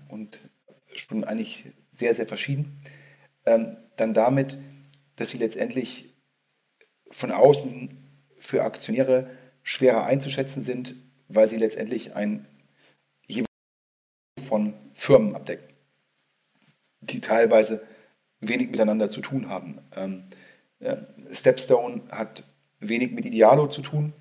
[0.07, 0.39] und
[0.93, 2.79] schon eigentlich sehr, sehr verschieden,
[3.45, 4.57] ähm, dann damit,
[5.15, 6.15] dass sie letztendlich
[7.11, 7.97] von außen
[8.37, 9.29] für Aktionäre
[9.63, 10.95] schwerer einzuschätzen sind,
[11.27, 12.47] weil sie letztendlich ein
[14.49, 15.67] von Firmen abdecken,
[17.01, 17.85] die teilweise
[18.39, 19.79] wenig miteinander zu tun haben.
[21.31, 22.43] Stepstone hat
[22.79, 24.13] wenig mit Idealo zu tun.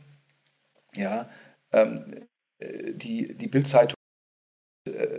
[0.94, 1.28] Ja,
[1.72, 2.26] ähm,
[2.60, 3.94] die, die Bildzeitung
[4.86, 5.18] äh,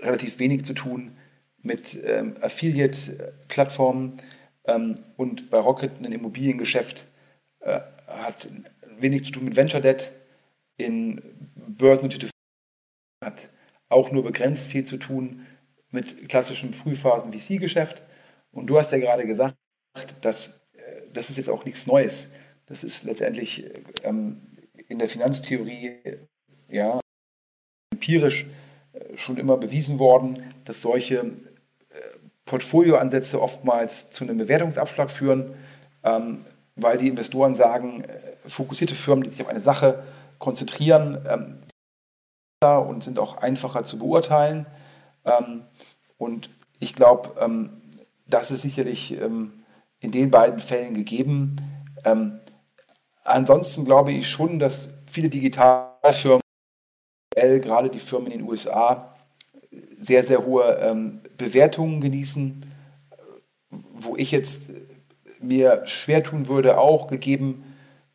[0.00, 1.16] relativ wenig zu tun
[1.62, 4.18] mit ähm, Affiliate-Plattformen
[4.64, 7.06] ähm, und bei Rocket ein Immobiliengeschäft
[7.60, 8.48] äh, hat
[8.98, 10.12] wenig zu tun mit Venture Debt.
[10.76, 11.22] In
[11.54, 12.30] börsennotierte
[13.24, 13.50] hat
[13.88, 15.46] auch nur begrenzt viel zu tun
[15.90, 18.02] mit klassischem Frühphasen-VC-Geschäft.
[18.50, 19.56] Und du hast ja gerade gesagt,
[20.20, 22.30] das, äh, das ist jetzt auch nichts Neues.
[22.66, 23.70] Das ist letztendlich
[24.02, 24.40] ähm,
[24.88, 26.18] in der Finanztheorie
[26.68, 27.00] ja,
[27.92, 28.46] empirisch
[28.92, 31.24] äh, schon immer bewiesen worden, dass solche äh,
[32.44, 35.54] Portfolioansätze oftmals zu einem Bewertungsabschlag führen,
[36.02, 36.44] ähm,
[36.76, 40.02] weil die Investoren sagen, äh, fokussierte Firmen, die sich auf eine Sache
[40.38, 41.58] konzentrieren, ähm,
[42.64, 44.66] und sind auch einfacher zu beurteilen.
[45.24, 45.64] Ähm,
[46.16, 46.48] und
[46.80, 47.82] ich glaube, ähm,
[48.26, 49.63] das ist sicherlich ähm,
[50.04, 51.56] in den beiden Fällen gegeben.
[52.04, 52.40] Ähm,
[53.24, 56.42] ansonsten glaube ich schon, dass viele Digitalfirmen,
[57.34, 59.16] gerade die Firmen in den USA,
[59.98, 62.66] sehr, sehr hohe ähm, Bewertungen genießen,
[63.70, 64.70] wo ich jetzt
[65.40, 67.64] mir schwer tun würde, auch gegeben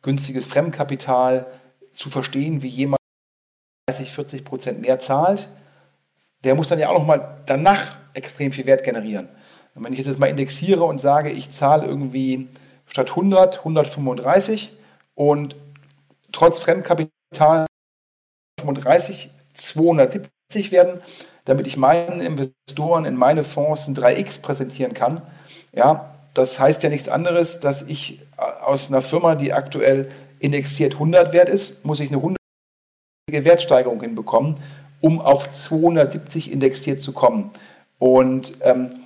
[0.02, 1.46] günstiges Fremdkapital
[1.90, 3.00] zu verstehen, wie jemand
[3.88, 5.50] 30, 40 Prozent mehr zahlt,
[6.44, 9.28] der muss dann ja auch nochmal danach extrem viel Wert generieren.
[9.74, 12.48] Und wenn ich jetzt mal indexiere und sage, ich zahle irgendwie
[12.86, 14.72] statt 100, 135
[15.14, 15.56] und
[16.32, 17.66] trotz Fremdkapital
[18.60, 21.00] 35, 270 werden,
[21.44, 25.22] damit ich meinen Investoren in meine Fonds ein 3x präsentieren kann.
[25.72, 31.32] Ja, das heißt ja nichts anderes, dass ich aus einer Firma, die aktuell indexiert 100
[31.32, 32.36] wert ist, muss ich eine 100
[33.30, 34.56] Wertsteigerung hinbekommen,
[35.00, 37.50] um auf 270 indexiert zu kommen.
[37.98, 38.99] Und ähm,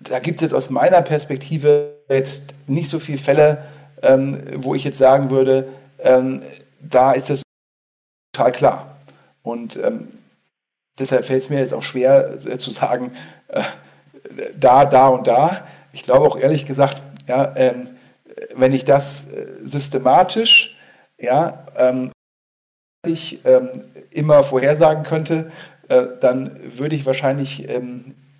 [0.00, 3.64] da gibt es jetzt aus meiner Perspektive jetzt nicht so viele Fälle,
[4.02, 6.42] ähm, wo ich jetzt sagen würde, ähm,
[6.80, 7.42] da ist es
[8.32, 8.96] total klar.
[9.42, 10.08] Und ähm,
[10.98, 13.12] deshalb fällt es mir jetzt auch schwer äh, zu sagen,
[13.48, 13.62] äh,
[14.58, 15.66] da, da und da.
[15.92, 17.88] Ich glaube auch ehrlich gesagt, ja, ähm,
[18.54, 20.76] wenn ich das äh, systematisch
[21.18, 22.12] ja, ähm,
[23.06, 25.50] ich ähm, immer vorhersagen könnte,
[25.88, 27.68] äh, dann würde ich wahrscheinlich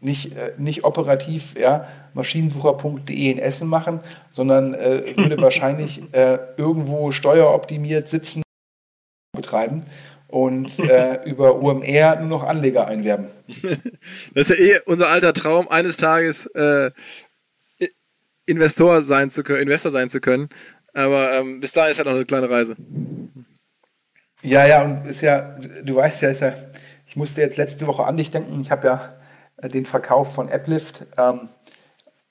[0.01, 7.13] nicht, äh, nicht operativ ja, maschinensucher.de in Essen machen, sondern äh, würde wahrscheinlich äh, irgendwo
[7.13, 8.43] steueroptimiert sitzen
[9.35, 9.85] betreiben
[10.29, 13.29] und äh, über UMR nur noch Anleger einwerben.
[14.35, 16.91] Das ist ja eh unser alter Traum, eines Tages äh,
[18.47, 20.49] Investor sein zu können, Investor sein zu können.
[20.95, 22.77] Aber ähm, bis dahin ist halt noch eine kleine Reise.
[24.43, 26.55] Ja, ja, und ist ja, du weißt ja, ist ja,
[27.07, 28.61] ich musste jetzt letzte Woche an dich denken.
[28.61, 29.16] Ich habe ja
[29.62, 31.49] den Verkauf von Applift, ähm,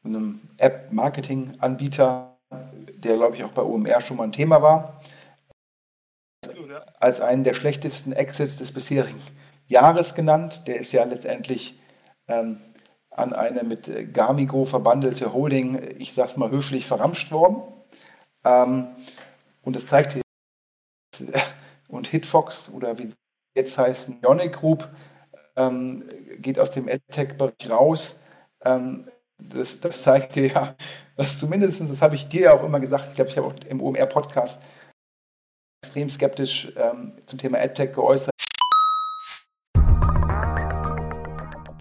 [0.03, 2.37] einem App-Marketing-Anbieter,
[2.97, 5.01] der, glaube ich, auch bei OMR schon mal ein Thema war,
[6.99, 9.21] als einen der schlechtesten Exits des bisherigen
[9.67, 10.67] Jahres genannt.
[10.67, 11.79] Der ist ja letztendlich
[12.27, 12.61] ähm,
[13.09, 17.63] an eine mit Gamigo verbandelte Holding, ich sag's mal höflich, verramscht worden.
[18.43, 18.87] Ähm,
[19.63, 20.19] und das zeigt
[21.87, 23.13] und Hitfox oder wie
[23.55, 24.87] jetzt heißt Ionic Group
[25.55, 26.03] ähm,
[26.37, 28.23] geht aus dem AdTech-Bereich raus.
[28.63, 30.75] Ähm, das, das zeigt dir ja,
[31.15, 33.55] dass zumindest, das habe ich dir ja auch immer gesagt, ich glaube, ich habe auch
[33.69, 34.61] im OMR-Podcast
[35.83, 38.34] extrem skeptisch ähm, zum Thema AdTech geäußert.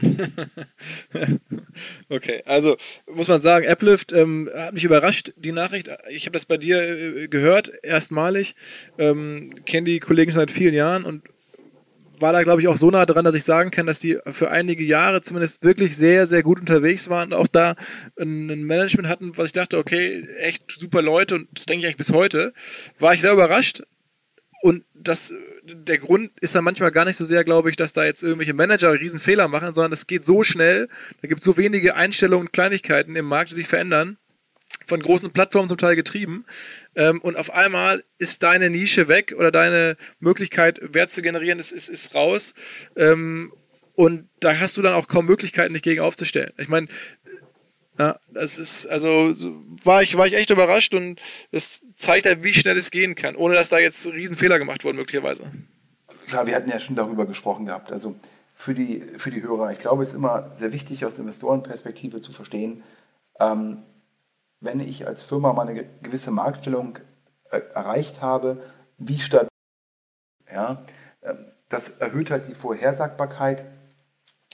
[2.08, 5.90] okay, also muss man sagen, Applift ähm, hat mich überrascht, die Nachricht.
[6.10, 8.54] Ich habe das bei dir äh, gehört, erstmalig.
[8.98, 11.22] Ähm, Kenne die Kollegen seit vielen Jahren und
[12.20, 14.50] war da, glaube ich, auch so nah dran, dass ich sagen kann, dass die für
[14.50, 17.32] einige Jahre zumindest wirklich sehr, sehr gut unterwegs waren.
[17.32, 17.76] Auch da
[18.20, 21.96] ein Management hatten, was ich dachte, okay, echt super Leute und das denke ich eigentlich
[21.96, 22.52] bis heute.
[22.98, 23.82] War ich sehr überrascht.
[24.62, 25.32] Und das
[25.74, 28.54] der Grund ist dann manchmal gar nicht so sehr, glaube ich, dass da jetzt irgendwelche
[28.54, 30.88] Manager riesen Fehler machen, sondern es geht so schnell,
[31.22, 34.16] da gibt es so wenige Einstellungen und Kleinigkeiten im Markt, die sich verändern,
[34.86, 36.44] von großen Plattformen zum Teil getrieben.
[36.96, 41.72] Ähm, und auf einmal ist deine Nische weg oder deine Möglichkeit, Wert zu generieren, ist,
[41.72, 42.54] ist, ist raus.
[42.96, 43.52] Ähm,
[43.94, 46.52] und da hast du dann auch kaum Möglichkeiten, dich gegen aufzustellen.
[46.56, 46.86] Ich meine,
[48.00, 49.30] ja, das ist, also
[49.84, 51.20] war ich, war ich echt überrascht und
[51.52, 54.96] das zeigt ja, wie schnell es gehen kann, ohne dass da jetzt Riesenfehler gemacht wurden,
[54.96, 55.42] möglicherweise.
[56.28, 57.92] Ja, wir hatten ja schon darüber gesprochen gehabt.
[57.92, 58.16] Also
[58.54, 62.32] für die, für die Hörer, ich glaube, es ist immer sehr wichtig, aus Investorenperspektive zu
[62.32, 62.82] verstehen,
[63.38, 63.82] ähm,
[64.60, 66.98] wenn ich als Firma mal eine gewisse Marktstellung
[67.50, 68.62] äh, erreicht habe,
[68.96, 69.48] wie stabil.
[70.50, 70.86] Ja,
[71.20, 71.34] äh,
[71.68, 73.62] das erhöht halt die Vorhersagbarkeit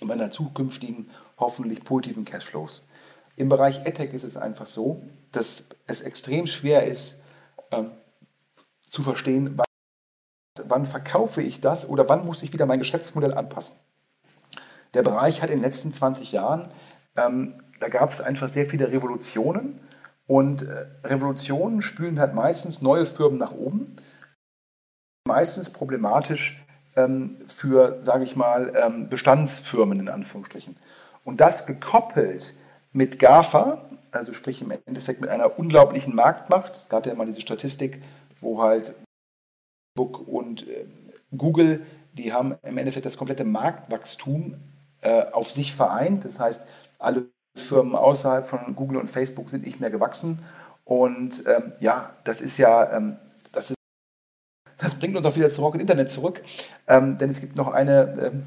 [0.03, 2.89] meiner zukünftigen, hoffentlich positiven Cashflows.
[3.37, 7.21] Im Bereich AdTech ist es einfach so, dass es extrem schwer ist
[7.71, 7.91] ähm,
[8.89, 13.77] zu verstehen, wann, wann verkaufe ich das oder wann muss ich wieder mein Geschäftsmodell anpassen.
[14.95, 16.69] Der Bereich hat in den letzten 20 Jahren,
[17.17, 19.81] ähm, da gab es einfach sehr viele Revolutionen
[20.27, 23.97] und äh, Revolutionen spülen halt meistens neue Firmen nach oben
[25.27, 26.65] meistens problematisch
[26.95, 30.77] ähm, für, sage ich mal, ähm, Bestandsfirmen in Anführungsstrichen.
[31.25, 32.55] Und das gekoppelt
[32.97, 36.77] mit GAFA, also sprich im Endeffekt mit einer unglaublichen Marktmacht.
[36.77, 38.03] Es gab ja mal diese Statistik,
[38.41, 38.95] wo halt
[39.95, 40.87] Facebook und äh,
[41.37, 44.55] Google, die haben im Endeffekt das komplette Marktwachstum
[45.03, 46.25] äh, auf sich vereint.
[46.25, 46.67] Das heißt,
[46.99, 50.43] alle Firmen außerhalb von Google und Facebook sind nicht mehr gewachsen.
[50.85, 53.19] Und ähm, ja, das ist ja, ähm,
[53.53, 53.77] das, ist,
[54.79, 56.43] das bringt uns auch wieder zurück ins Internet zurück.
[56.87, 58.47] Ähm, denn es gibt noch eine, ähm,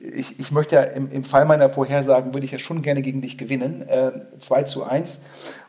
[0.00, 3.20] ich, ich möchte ja im, im, Fall meiner Vorhersagen, würde ich ja schon gerne gegen
[3.20, 5.20] dich gewinnen, äh, 2 zu 1.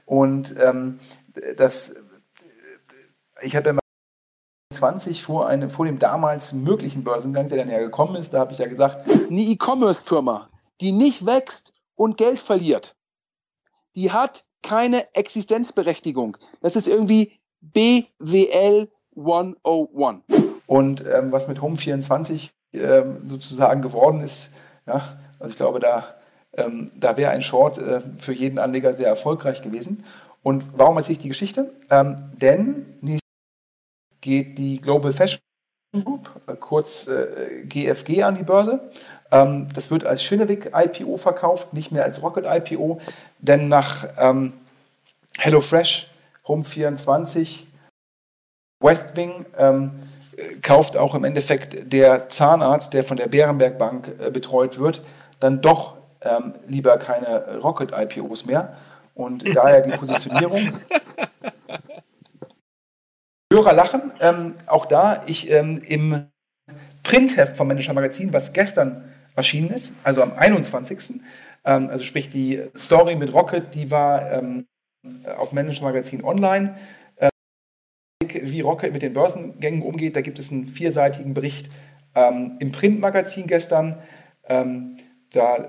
[0.06, 0.98] Und ähm,
[1.58, 1.96] das,
[3.42, 3.80] ich habe ja
[4.74, 8.54] 20 vor, eine, vor dem damals möglichen Börsengang, der dann ja gekommen ist, da habe
[8.54, 12.96] ich ja gesagt, eine E-Commerce-Firma, die nicht wächst und Geld verliert,
[13.96, 16.38] die hat keine Existenzberechtigung.
[16.62, 20.22] Das ist irgendwie BWL 101.
[20.68, 22.50] Und ähm, was mit Home24 ähm,
[23.24, 24.52] sozusagen geworden ist,
[24.88, 26.16] ja, also ich glaube, da,
[26.56, 30.06] ähm, da wäre ein Short äh, für jeden Anleger sehr erfolgreich gewesen.
[30.44, 31.72] Und warum erzähle ich die Geschichte?
[31.90, 32.86] Ähm, denn
[34.22, 35.42] geht die Global Fashion
[36.04, 38.92] Group, äh, kurz äh, GFG, an die Börse.
[39.32, 43.02] Ähm, das wird als Schinnewig IPO verkauft, nicht mehr als Rocket IPO,
[43.40, 44.54] denn nach ähm,
[45.38, 46.08] HelloFresh,
[46.46, 47.66] Home24,
[48.80, 49.92] Westwing ähm,
[50.62, 55.02] kauft auch im Endeffekt der Zahnarzt, der von der Bärenberg Bank äh, betreut wird,
[55.40, 58.78] dann doch ähm, lieber keine Rocket IPOs mehr.
[59.14, 60.74] Und daher die Positionierung.
[63.52, 64.14] Hörer lachen.
[64.22, 66.28] Ähm, auch da, ich ähm, im
[67.04, 69.04] Printheft vom Manager Magazin, was gestern
[69.36, 71.22] erschienen ist, also am 21.
[71.66, 74.68] Ähm, also sprich die Story mit Rocket, die war ähm,
[75.38, 76.78] auf Manager Magazin online.
[78.22, 81.70] Ähm, wie Rocket mit den Börsengängen umgeht, da gibt es einen vierseitigen Bericht
[82.16, 84.00] ähm, im Printmagazin gestern.
[84.48, 85.68] da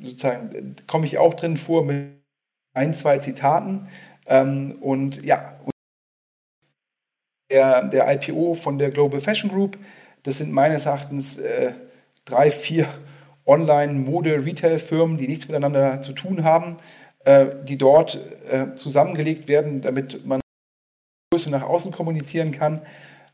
[0.00, 2.22] sozusagen komme ich auch drin vor mit
[2.74, 3.88] ein, zwei Zitaten.
[4.80, 5.58] und ja,
[7.52, 9.78] der, der IPO von der Global Fashion Group.
[10.22, 11.72] Das sind meines Erachtens äh,
[12.24, 12.88] drei, vier
[13.44, 16.76] Online-Mode-Retail-Firmen, die nichts miteinander zu tun haben,
[17.24, 18.18] äh, die dort
[18.50, 20.41] äh, zusammengelegt werden, damit man
[21.32, 22.82] Größe nach außen kommunizieren kann.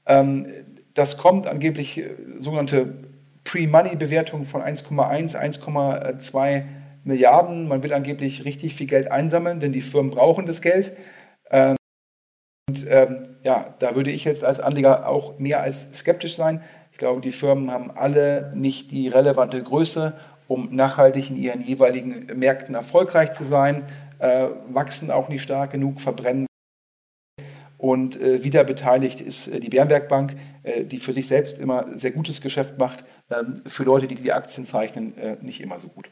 [0.07, 0.47] Ähm,
[0.95, 2.95] das kommt angeblich äh, sogenannte
[3.43, 6.65] Pre-Money-Bewertung von 1,1, 1,2
[7.03, 7.67] Milliarden.
[7.67, 10.97] Man will angeblich richtig viel Geld einsammeln, denn die Firmen brauchen das Geld.
[11.51, 11.77] Ähm,
[12.69, 16.63] und ähm, ja, da würde ich jetzt als Anleger auch mehr als skeptisch sein.
[16.93, 20.13] Ich glaube, die Firmen haben alle nicht die relevante Größe,
[20.47, 23.85] um nachhaltig in ihren jeweiligen Märkten erfolgreich zu sein,
[24.21, 26.48] äh, wachsen auch nicht stark genug, verbrennen.
[27.79, 31.97] Und äh, wieder beteiligt ist äh, die Bärenberg Bank, äh, die für sich selbst immer
[31.97, 35.89] sehr gutes Geschäft macht, ähm, für Leute, die die Aktien zeichnen, äh, nicht immer so
[35.89, 36.11] gut.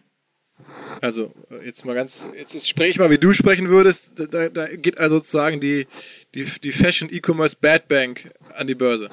[1.01, 1.33] Also,
[1.65, 4.13] jetzt mal ganz, jetzt, jetzt spreche ich mal, wie du sprechen würdest.
[4.17, 5.87] Da, da geht also sozusagen die,
[6.35, 9.11] die, die Fashion E-Commerce Bad Bank an die Börse.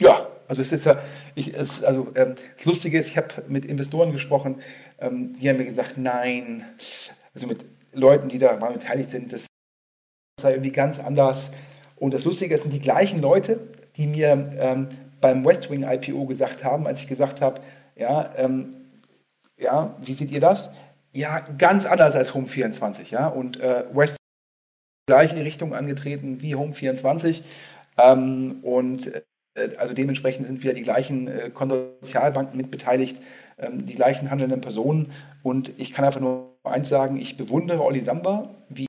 [0.00, 1.02] Ja, also es ist ja,
[1.34, 4.56] ich, es, also ähm, das Lustige ist, ich habe mit Investoren gesprochen,
[4.98, 6.64] ähm, die haben mir gesagt, nein,
[7.34, 9.47] also mit Leuten, die da mal beteiligt sind, das
[10.40, 11.52] sei irgendwie ganz anders.
[11.96, 13.60] Und das Lustige ist, sind die gleichen Leute,
[13.96, 14.88] die mir ähm,
[15.20, 17.60] beim Westwing IPO gesagt haben, als ich gesagt habe,
[17.96, 18.74] ja, ähm,
[19.58, 20.72] ja, wie seht ihr das?
[21.12, 23.26] Ja, ganz anders als Home 24, ja.
[23.26, 24.16] Und äh, West
[25.06, 27.42] gleiche Richtung angetreten wie Home 24.
[27.96, 29.22] Ähm, und äh,
[29.78, 33.20] also dementsprechend sind wieder die gleichen äh, Konsortialbanken mit beteiligt,
[33.58, 35.12] ähm, die gleichen handelnden Personen.
[35.42, 38.87] Und ich kann einfach nur eins sagen, ich bewundere Olli Samba, wie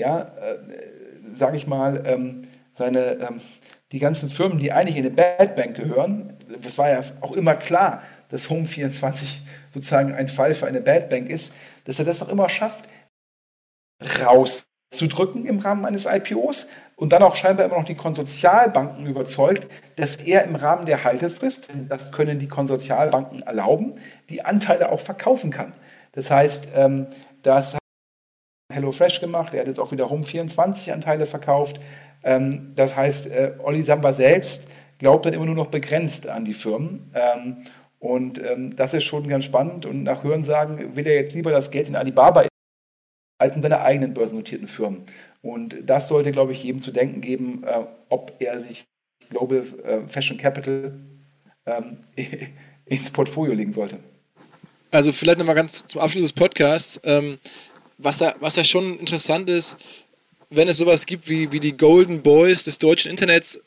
[0.00, 0.58] ja, äh,
[1.34, 2.42] sage ich mal, ähm,
[2.74, 3.40] seine, ähm,
[3.92, 7.54] die ganzen Firmen, die eigentlich in eine Bad Bank gehören, das war ja auch immer
[7.54, 9.38] klar, dass Home24
[9.72, 12.84] sozusagen ein Fall für eine Bad Bank ist, dass er das noch immer schafft,
[14.24, 20.16] rauszudrücken im Rahmen eines IPOs und dann auch scheinbar immer noch die Konsortialbanken überzeugt, dass
[20.16, 23.94] er im Rahmen der Haltefrist, das können die Konsortialbanken erlauben,
[24.28, 25.72] die Anteile auch verkaufen kann.
[26.12, 27.06] Das heißt, ähm,
[27.42, 27.79] das
[28.70, 31.80] HelloFresh gemacht, er hat jetzt auch wieder Home24 Anteile verkauft.
[32.22, 34.68] Ähm, das heißt, äh, Olli Samba selbst
[34.98, 37.10] glaubt dann immer nur noch begrenzt an die Firmen.
[37.14, 37.56] Ähm,
[37.98, 39.86] und ähm, das ist schon ganz spannend.
[39.86, 42.46] Und nach Hörensagen will er jetzt lieber das Geld in Alibaba
[43.38, 45.02] als in seine eigenen börsennotierten Firmen.
[45.42, 48.84] Und das sollte, glaube ich, jedem zu denken geben, äh, ob er sich
[49.30, 50.98] Global äh, Fashion Capital
[51.66, 51.96] ähm,
[52.84, 53.98] ins Portfolio legen sollte.
[54.90, 57.00] Also vielleicht nochmal ganz zum Abschluss des Podcasts.
[57.04, 57.38] Ähm,
[58.02, 59.76] was, da, was ja schon interessant ist,
[60.50, 63.60] wenn es sowas gibt wie, wie die Golden Boys des deutschen Internets,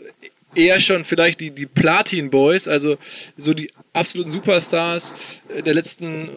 [0.55, 2.97] eher schon vielleicht die, die Platin Boys, also
[3.37, 5.15] so die absoluten Superstars
[5.49, 6.29] äh, der letzten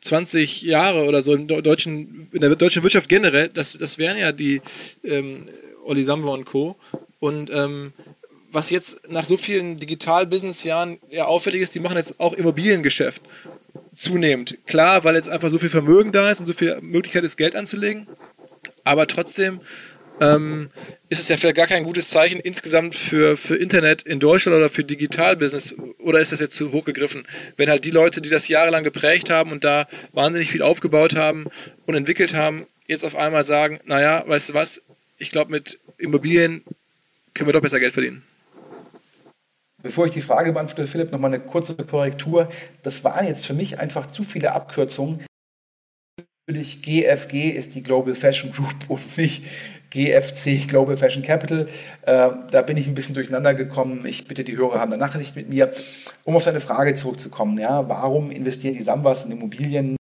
[0.00, 4.18] 20 äh, Jahre oder so in, deutschen, in der deutschen Wirtschaft generell, das, das wären
[4.18, 4.60] ja die
[5.04, 5.46] ähm,
[5.84, 6.76] Olli Samba und Co.
[7.20, 7.92] Und ähm,
[8.50, 13.22] was jetzt nach so vielen Digital-Business-Jahren ja auffällig ist, die machen jetzt auch Immobiliengeschäft
[13.98, 14.58] zunehmend.
[14.66, 17.56] Klar, weil jetzt einfach so viel Vermögen da ist und so viel Möglichkeit ist, Geld
[17.56, 18.06] anzulegen.
[18.84, 19.60] Aber trotzdem
[20.20, 20.70] ähm,
[21.08, 24.70] ist es ja vielleicht gar kein gutes Zeichen insgesamt für, für Internet in Deutschland oder
[24.70, 25.74] für Digital-Business.
[25.98, 27.26] Oder ist das jetzt zu hoch gegriffen?
[27.56, 31.46] Wenn halt die Leute, die das jahrelang geprägt haben und da wahnsinnig viel aufgebaut haben
[31.86, 34.82] und entwickelt haben, jetzt auf einmal sagen, naja, weißt du was,
[35.18, 36.62] ich glaube, mit Immobilien
[37.34, 38.22] können wir doch besser Geld verdienen.
[39.82, 42.48] Bevor ich die Frage beantworte, Philipp, nochmal eine kurze Korrektur.
[42.82, 45.24] Das waren jetzt für mich einfach zu viele Abkürzungen.
[46.48, 49.44] Natürlich GFG ist die Global Fashion Group und nicht
[49.90, 51.68] GFC, Global Fashion Capital.
[52.02, 54.04] Äh, da bin ich ein bisschen durcheinander gekommen.
[54.04, 55.70] Ich bitte die Hörer haben eine Nachsicht mit mir.
[56.24, 59.96] Um auf seine Frage zurückzukommen, ja, warum investieren die Sambas in Immobilien?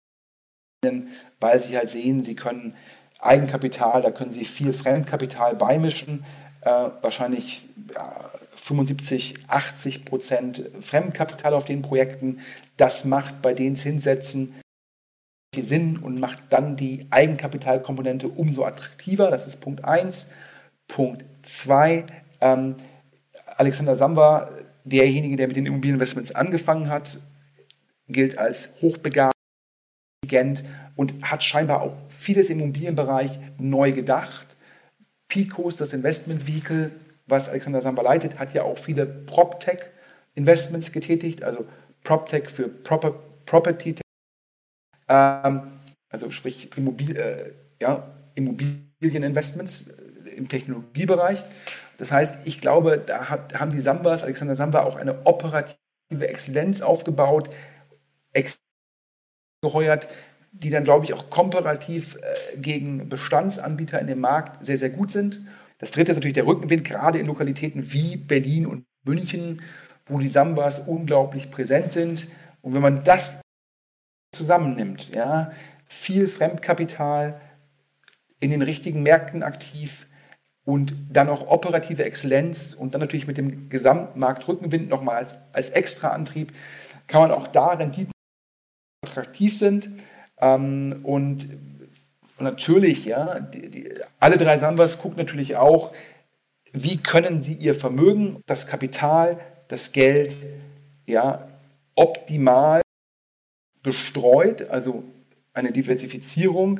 [1.40, 2.76] Weil sie halt sehen, sie können
[3.20, 6.26] Eigenkapital, da können sie viel Fremdkapital beimischen,
[6.62, 8.32] äh, wahrscheinlich ja,
[8.64, 12.40] 75, 80 Prozent Fremdkapital auf den Projekten.
[12.78, 14.54] Das macht bei den Zinssätzen
[15.54, 19.30] viel Sinn und macht dann die Eigenkapitalkomponente umso attraktiver.
[19.30, 20.32] Das ist Punkt 1.
[20.88, 22.06] Punkt 2.
[22.40, 22.76] Ähm,
[23.58, 24.50] Alexander Samba,
[24.86, 27.20] derjenige, der mit den Immobilieninvestments angefangen hat,
[28.08, 29.34] gilt als hochbegabt
[30.96, 34.56] und hat scheinbar auch vieles im Immobilienbereich neu gedacht.
[35.28, 36.92] Picos, das Investment Vehicle,
[37.26, 41.66] was Alexander Samba leitet, hat ja auch viele PropTech-Investments getätigt, also
[42.04, 43.12] PropTech für Proper,
[43.46, 43.96] Property,
[45.08, 45.74] ähm,
[46.10, 49.88] also sprich Immobil, äh, ja, Immobilieninvestments
[50.36, 51.44] im Technologiebereich.
[51.98, 55.78] Das heißt, ich glaube, da hat, haben die Sambas, Alexander Samba, auch eine operative
[56.12, 57.50] Exzellenz aufgebaut,
[59.64, 60.08] geheuert,
[60.52, 65.12] die dann, glaube ich, auch komparativ äh, gegen Bestandsanbieter in dem Markt sehr, sehr gut
[65.12, 65.42] sind.
[65.84, 69.62] Das dritte ist natürlich der Rückenwind, gerade in Lokalitäten wie Berlin und München,
[70.06, 72.30] wo die Sambas unglaublich präsent sind.
[72.62, 73.42] Und wenn man das
[74.32, 75.52] zusammennimmt, ja,
[75.86, 77.42] viel Fremdkapital
[78.40, 80.08] in den richtigen Märkten aktiv
[80.64, 86.12] und dann auch operative Exzellenz und dann natürlich mit dem Gesamtmarktrückenwind nochmal als, als extra
[86.12, 86.54] Antrieb,
[87.08, 88.14] kann man auch da Renditen
[89.06, 89.90] attraktiv sind.
[90.40, 91.73] Ähm, und und
[92.44, 93.90] natürlich, ja, die, die,
[94.20, 95.94] alle drei Sambas gucken natürlich auch,
[96.72, 100.36] wie können sie ihr Vermögen, das Kapital, das Geld,
[101.06, 101.48] ja,
[101.96, 102.82] optimal
[103.84, 105.04] bestreut, also
[105.54, 106.80] eine Diversifizierung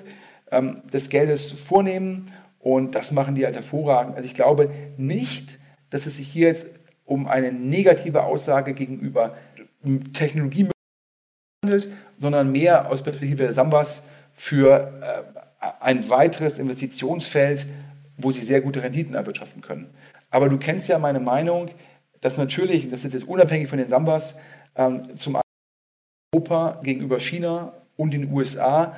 [0.52, 2.32] ähm, des Geldes vornehmen.
[2.60, 4.16] Und das machen die halt hervorragend.
[4.16, 5.60] Also ich glaube nicht,
[5.90, 6.68] dass es sich hier jetzt
[7.06, 9.36] um eine negative Aussage gegenüber
[10.14, 10.70] Technologie
[11.64, 15.43] handelt, sondern mehr aus Perspektive der Sambas für äh,
[15.80, 17.66] ein weiteres Investitionsfeld,
[18.18, 19.94] wo sie sehr gute Renditen erwirtschaften können.
[20.30, 21.70] Aber du kennst ja meine Meinung,
[22.22, 24.40] dass natürlich, das ist jetzt unabhängig von den Sambas,
[24.76, 25.40] ähm, zum
[26.34, 28.96] Europa gegenüber China und den USA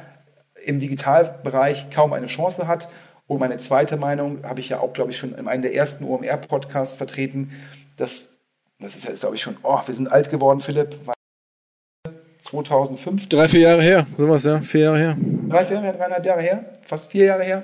[0.65, 2.89] im Digitalbereich kaum eine Chance hat.
[3.27, 6.05] Und meine zweite Meinung habe ich ja auch, glaube ich, schon in einem der ersten
[6.05, 7.51] OMR-Podcasts vertreten,
[7.97, 8.29] dass,
[8.79, 10.95] das ist jetzt, glaube ich, schon, oh, wir sind alt geworden, Philipp,
[12.45, 13.27] 2005.
[13.29, 15.17] Drei, vier Jahre her, sowas, ja, vier Jahre her.
[15.49, 17.63] Drei, vier Jahre, dreieinhalb Jahre her, fast vier Jahre her,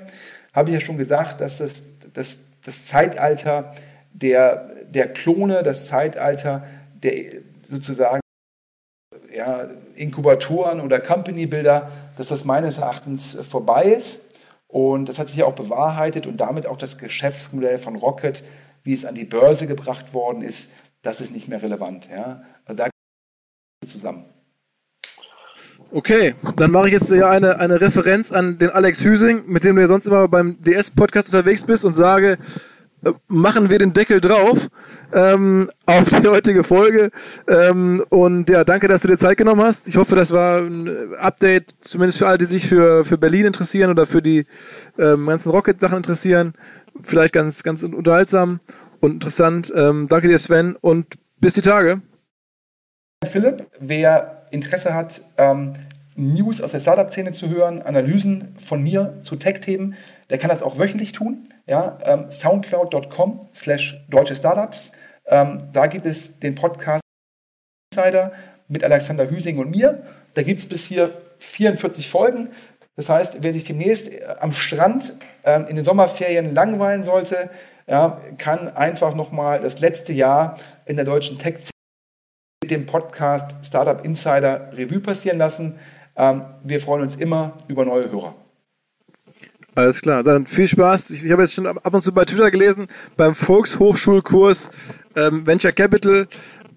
[0.52, 3.72] habe ich ja schon gesagt, dass das, das, das Zeitalter
[4.12, 6.64] der, der Klone, das Zeitalter
[6.94, 8.20] der sozusagen
[9.34, 14.26] ja, Inkubatoren oder Company-Builder, dass das meines Erachtens vorbei ist.
[14.66, 18.42] Und das hat sich ja auch bewahrheitet und damit auch das Geschäftsmodell von Rocket,
[18.82, 20.72] wie es an die Börse gebracht worden ist,
[21.02, 22.08] das ist nicht mehr relevant.
[22.10, 22.42] Ja?
[22.64, 22.90] Also da
[23.86, 24.24] zusammen.
[25.94, 29.76] Okay, dann mache ich jetzt ja eine, eine Referenz an den Alex Hüsing, mit dem
[29.76, 32.38] du ja sonst immer beim DS-Podcast unterwegs bist und sage,
[33.04, 34.68] äh, machen wir den Deckel drauf
[35.12, 37.10] ähm, auf die heutige Folge.
[37.46, 39.86] Ähm, und ja, danke, dass du dir Zeit genommen hast.
[39.86, 43.90] Ich hoffe, das war ein Update, zumindest für alle, die sich für, für Berlin interessieren
[43.90, 44.46] oder für die
[44.98, 46.54] ähm, ganzen Rocket-Sachen interessieren.
[47.02, 48.60] Vielleicht ganz, ganz unterhaltsam
[49.00, 49.70] und interessant.
[49.76, 52.00] Ähm, danke dir, Sven, und bis die Tage.
[53.26, 55.72] Philipp, wer Interesse hat, ähm,
[56.14, 59.96] News aus der Startup-Szene zu hören, Analysen von mir zu Tech-Themen,
[60.28, 61.42] der kann das auch wöchentlich tun.
[61.66, 64.92] Ja, ähm, soundcloud.com slash deutsche Startups.
[65.26, 67.00] Ähm, da gibt es den Podcast
[67.94, 68.32] Insider
[68.68, 70.02] mit Alexander Hüsing und mir.
[70.34, 72.50] Da gibt es bis hier 44 Folgen.
[72.96, 77.50] Das heißt, wer sich demnächst äh, am Strand äh, in den Sommerferien langweilen sollte,
[77.86, 81.71] ja, kann einfach nochmal das letzte Jahr in der deutschen Tech mit
[82.72, 85.78] dem Podcast Startup Insider Revue passieren lassen.
[86.16, 88.34] Ähm, wir freuen uns immer über neue Hörer.
[89.74, 91.10] Alles klar, dann viel Spaß.
[91.10, 94.70] Ich, ich habe jetzt schon ab und zu bei Twitter gelesen, beim Volkshochschulkurs
[95.16, 96.28] ähm, Venture Capital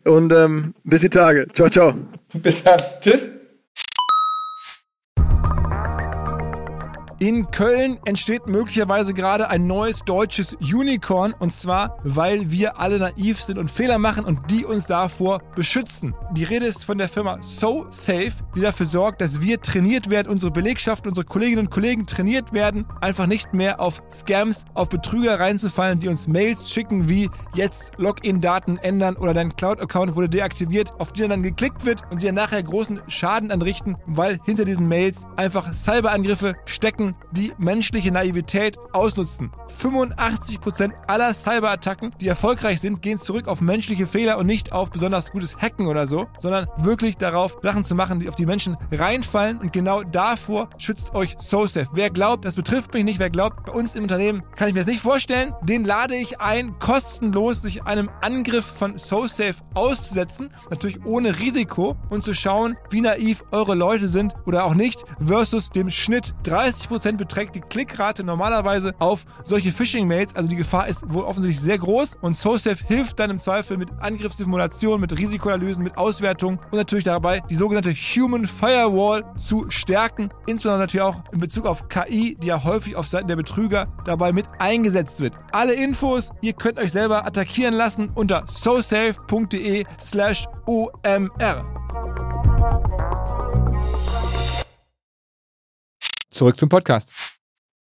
[0.05, 1.47] und ähm, bis die Tage.
[1.53, 1.93] Ciao, ciao.
[2.33, 2.79] Bis dann.
[3.01, 3.44] Tschüss.
[7.18, 13.41] In Köln entsteht möglicherweise gerade ein neues deutsches Unicorn und zwar, weil wir alle naiv
[13.41, 16.13] sind und Fehler machen und die uns davor beschützen.
[16.34, 20.51] Die Rede ist von der Firma SoSafe, die dafür sorgt, dass wir trainiert werden, unsere
[20.51, 25.99] Belegschaft, unsere Kolleginnen und Kollegen trainiert werden, einfach nicht mehr auf Scams, auf Betrüger reinzufallen,
[25.99, 31.26] die uns Mails schicken wie jetzt Login-Daten ändern oder dein Cloud-Account wurde deaktiviert, auf die
[31.26, 35.72] dann geklickt wird und die dann nachher großen Schaden anrichten, weil hinter diesen Mails einfach
[35.74, 39.51] Cyberangriffe stecken Attacken, die menschliche Naivität ausnutzen.
[39.68, 45.32] 85% aller Cyberattacken, die erfolgreich sind, gehen zurück auf menschliche Fehler und nicht auf besonders
[45.32, 49.58] gutes Hacken oder so, sondern wirklich darauf, Sachen zu machen, die auf die Menschen reinfallen
[49.58, 51.89] und genau davor schützt euch SoSafe.
[51.93, 54.82] Wer glaubt, das betrifft mich nicht, wer glaubt, bei uns im Unternehmen kann ich mir
[54.82, 61.03] das nicht vorstellen, den lade ich ein, kostenlos sich einem Angriff von SoSafe auszusetzen, natürlich
[61.06, 65.89] ohne Risiko und zu schauen, wie naiv eure Leute sind oder auch nicht, versus dem
[65.89, 70.33] Schnitt 30% Prozent beträgt die Klickrate normalerweise auf solche Phishing-Mails.
[70.33, 73.89] Also die Gefahr ist wohl offensichtlich sehr groß und SoSafe hilft dann im Zweifel mit
[73.99, 80.29] Angriffssimulation, mit Risikoanalysen, mit Auswertung und natürlich dabei die sogenannte Human Firewall zu stärken.
[80.47, 84.31] Insbesondere natürlich auch in Bezug auf KI, die ja häufig auf Seiten der Betrüger dabei
[84.31, 85.33] mit eingesetzt wird.
[85.51, 91.65] Alle Infos, ihr könnt euch selber attackieren lassen unter sosafe.de slash OMR.
[96.36, 97.34] Zurück zum Podcast.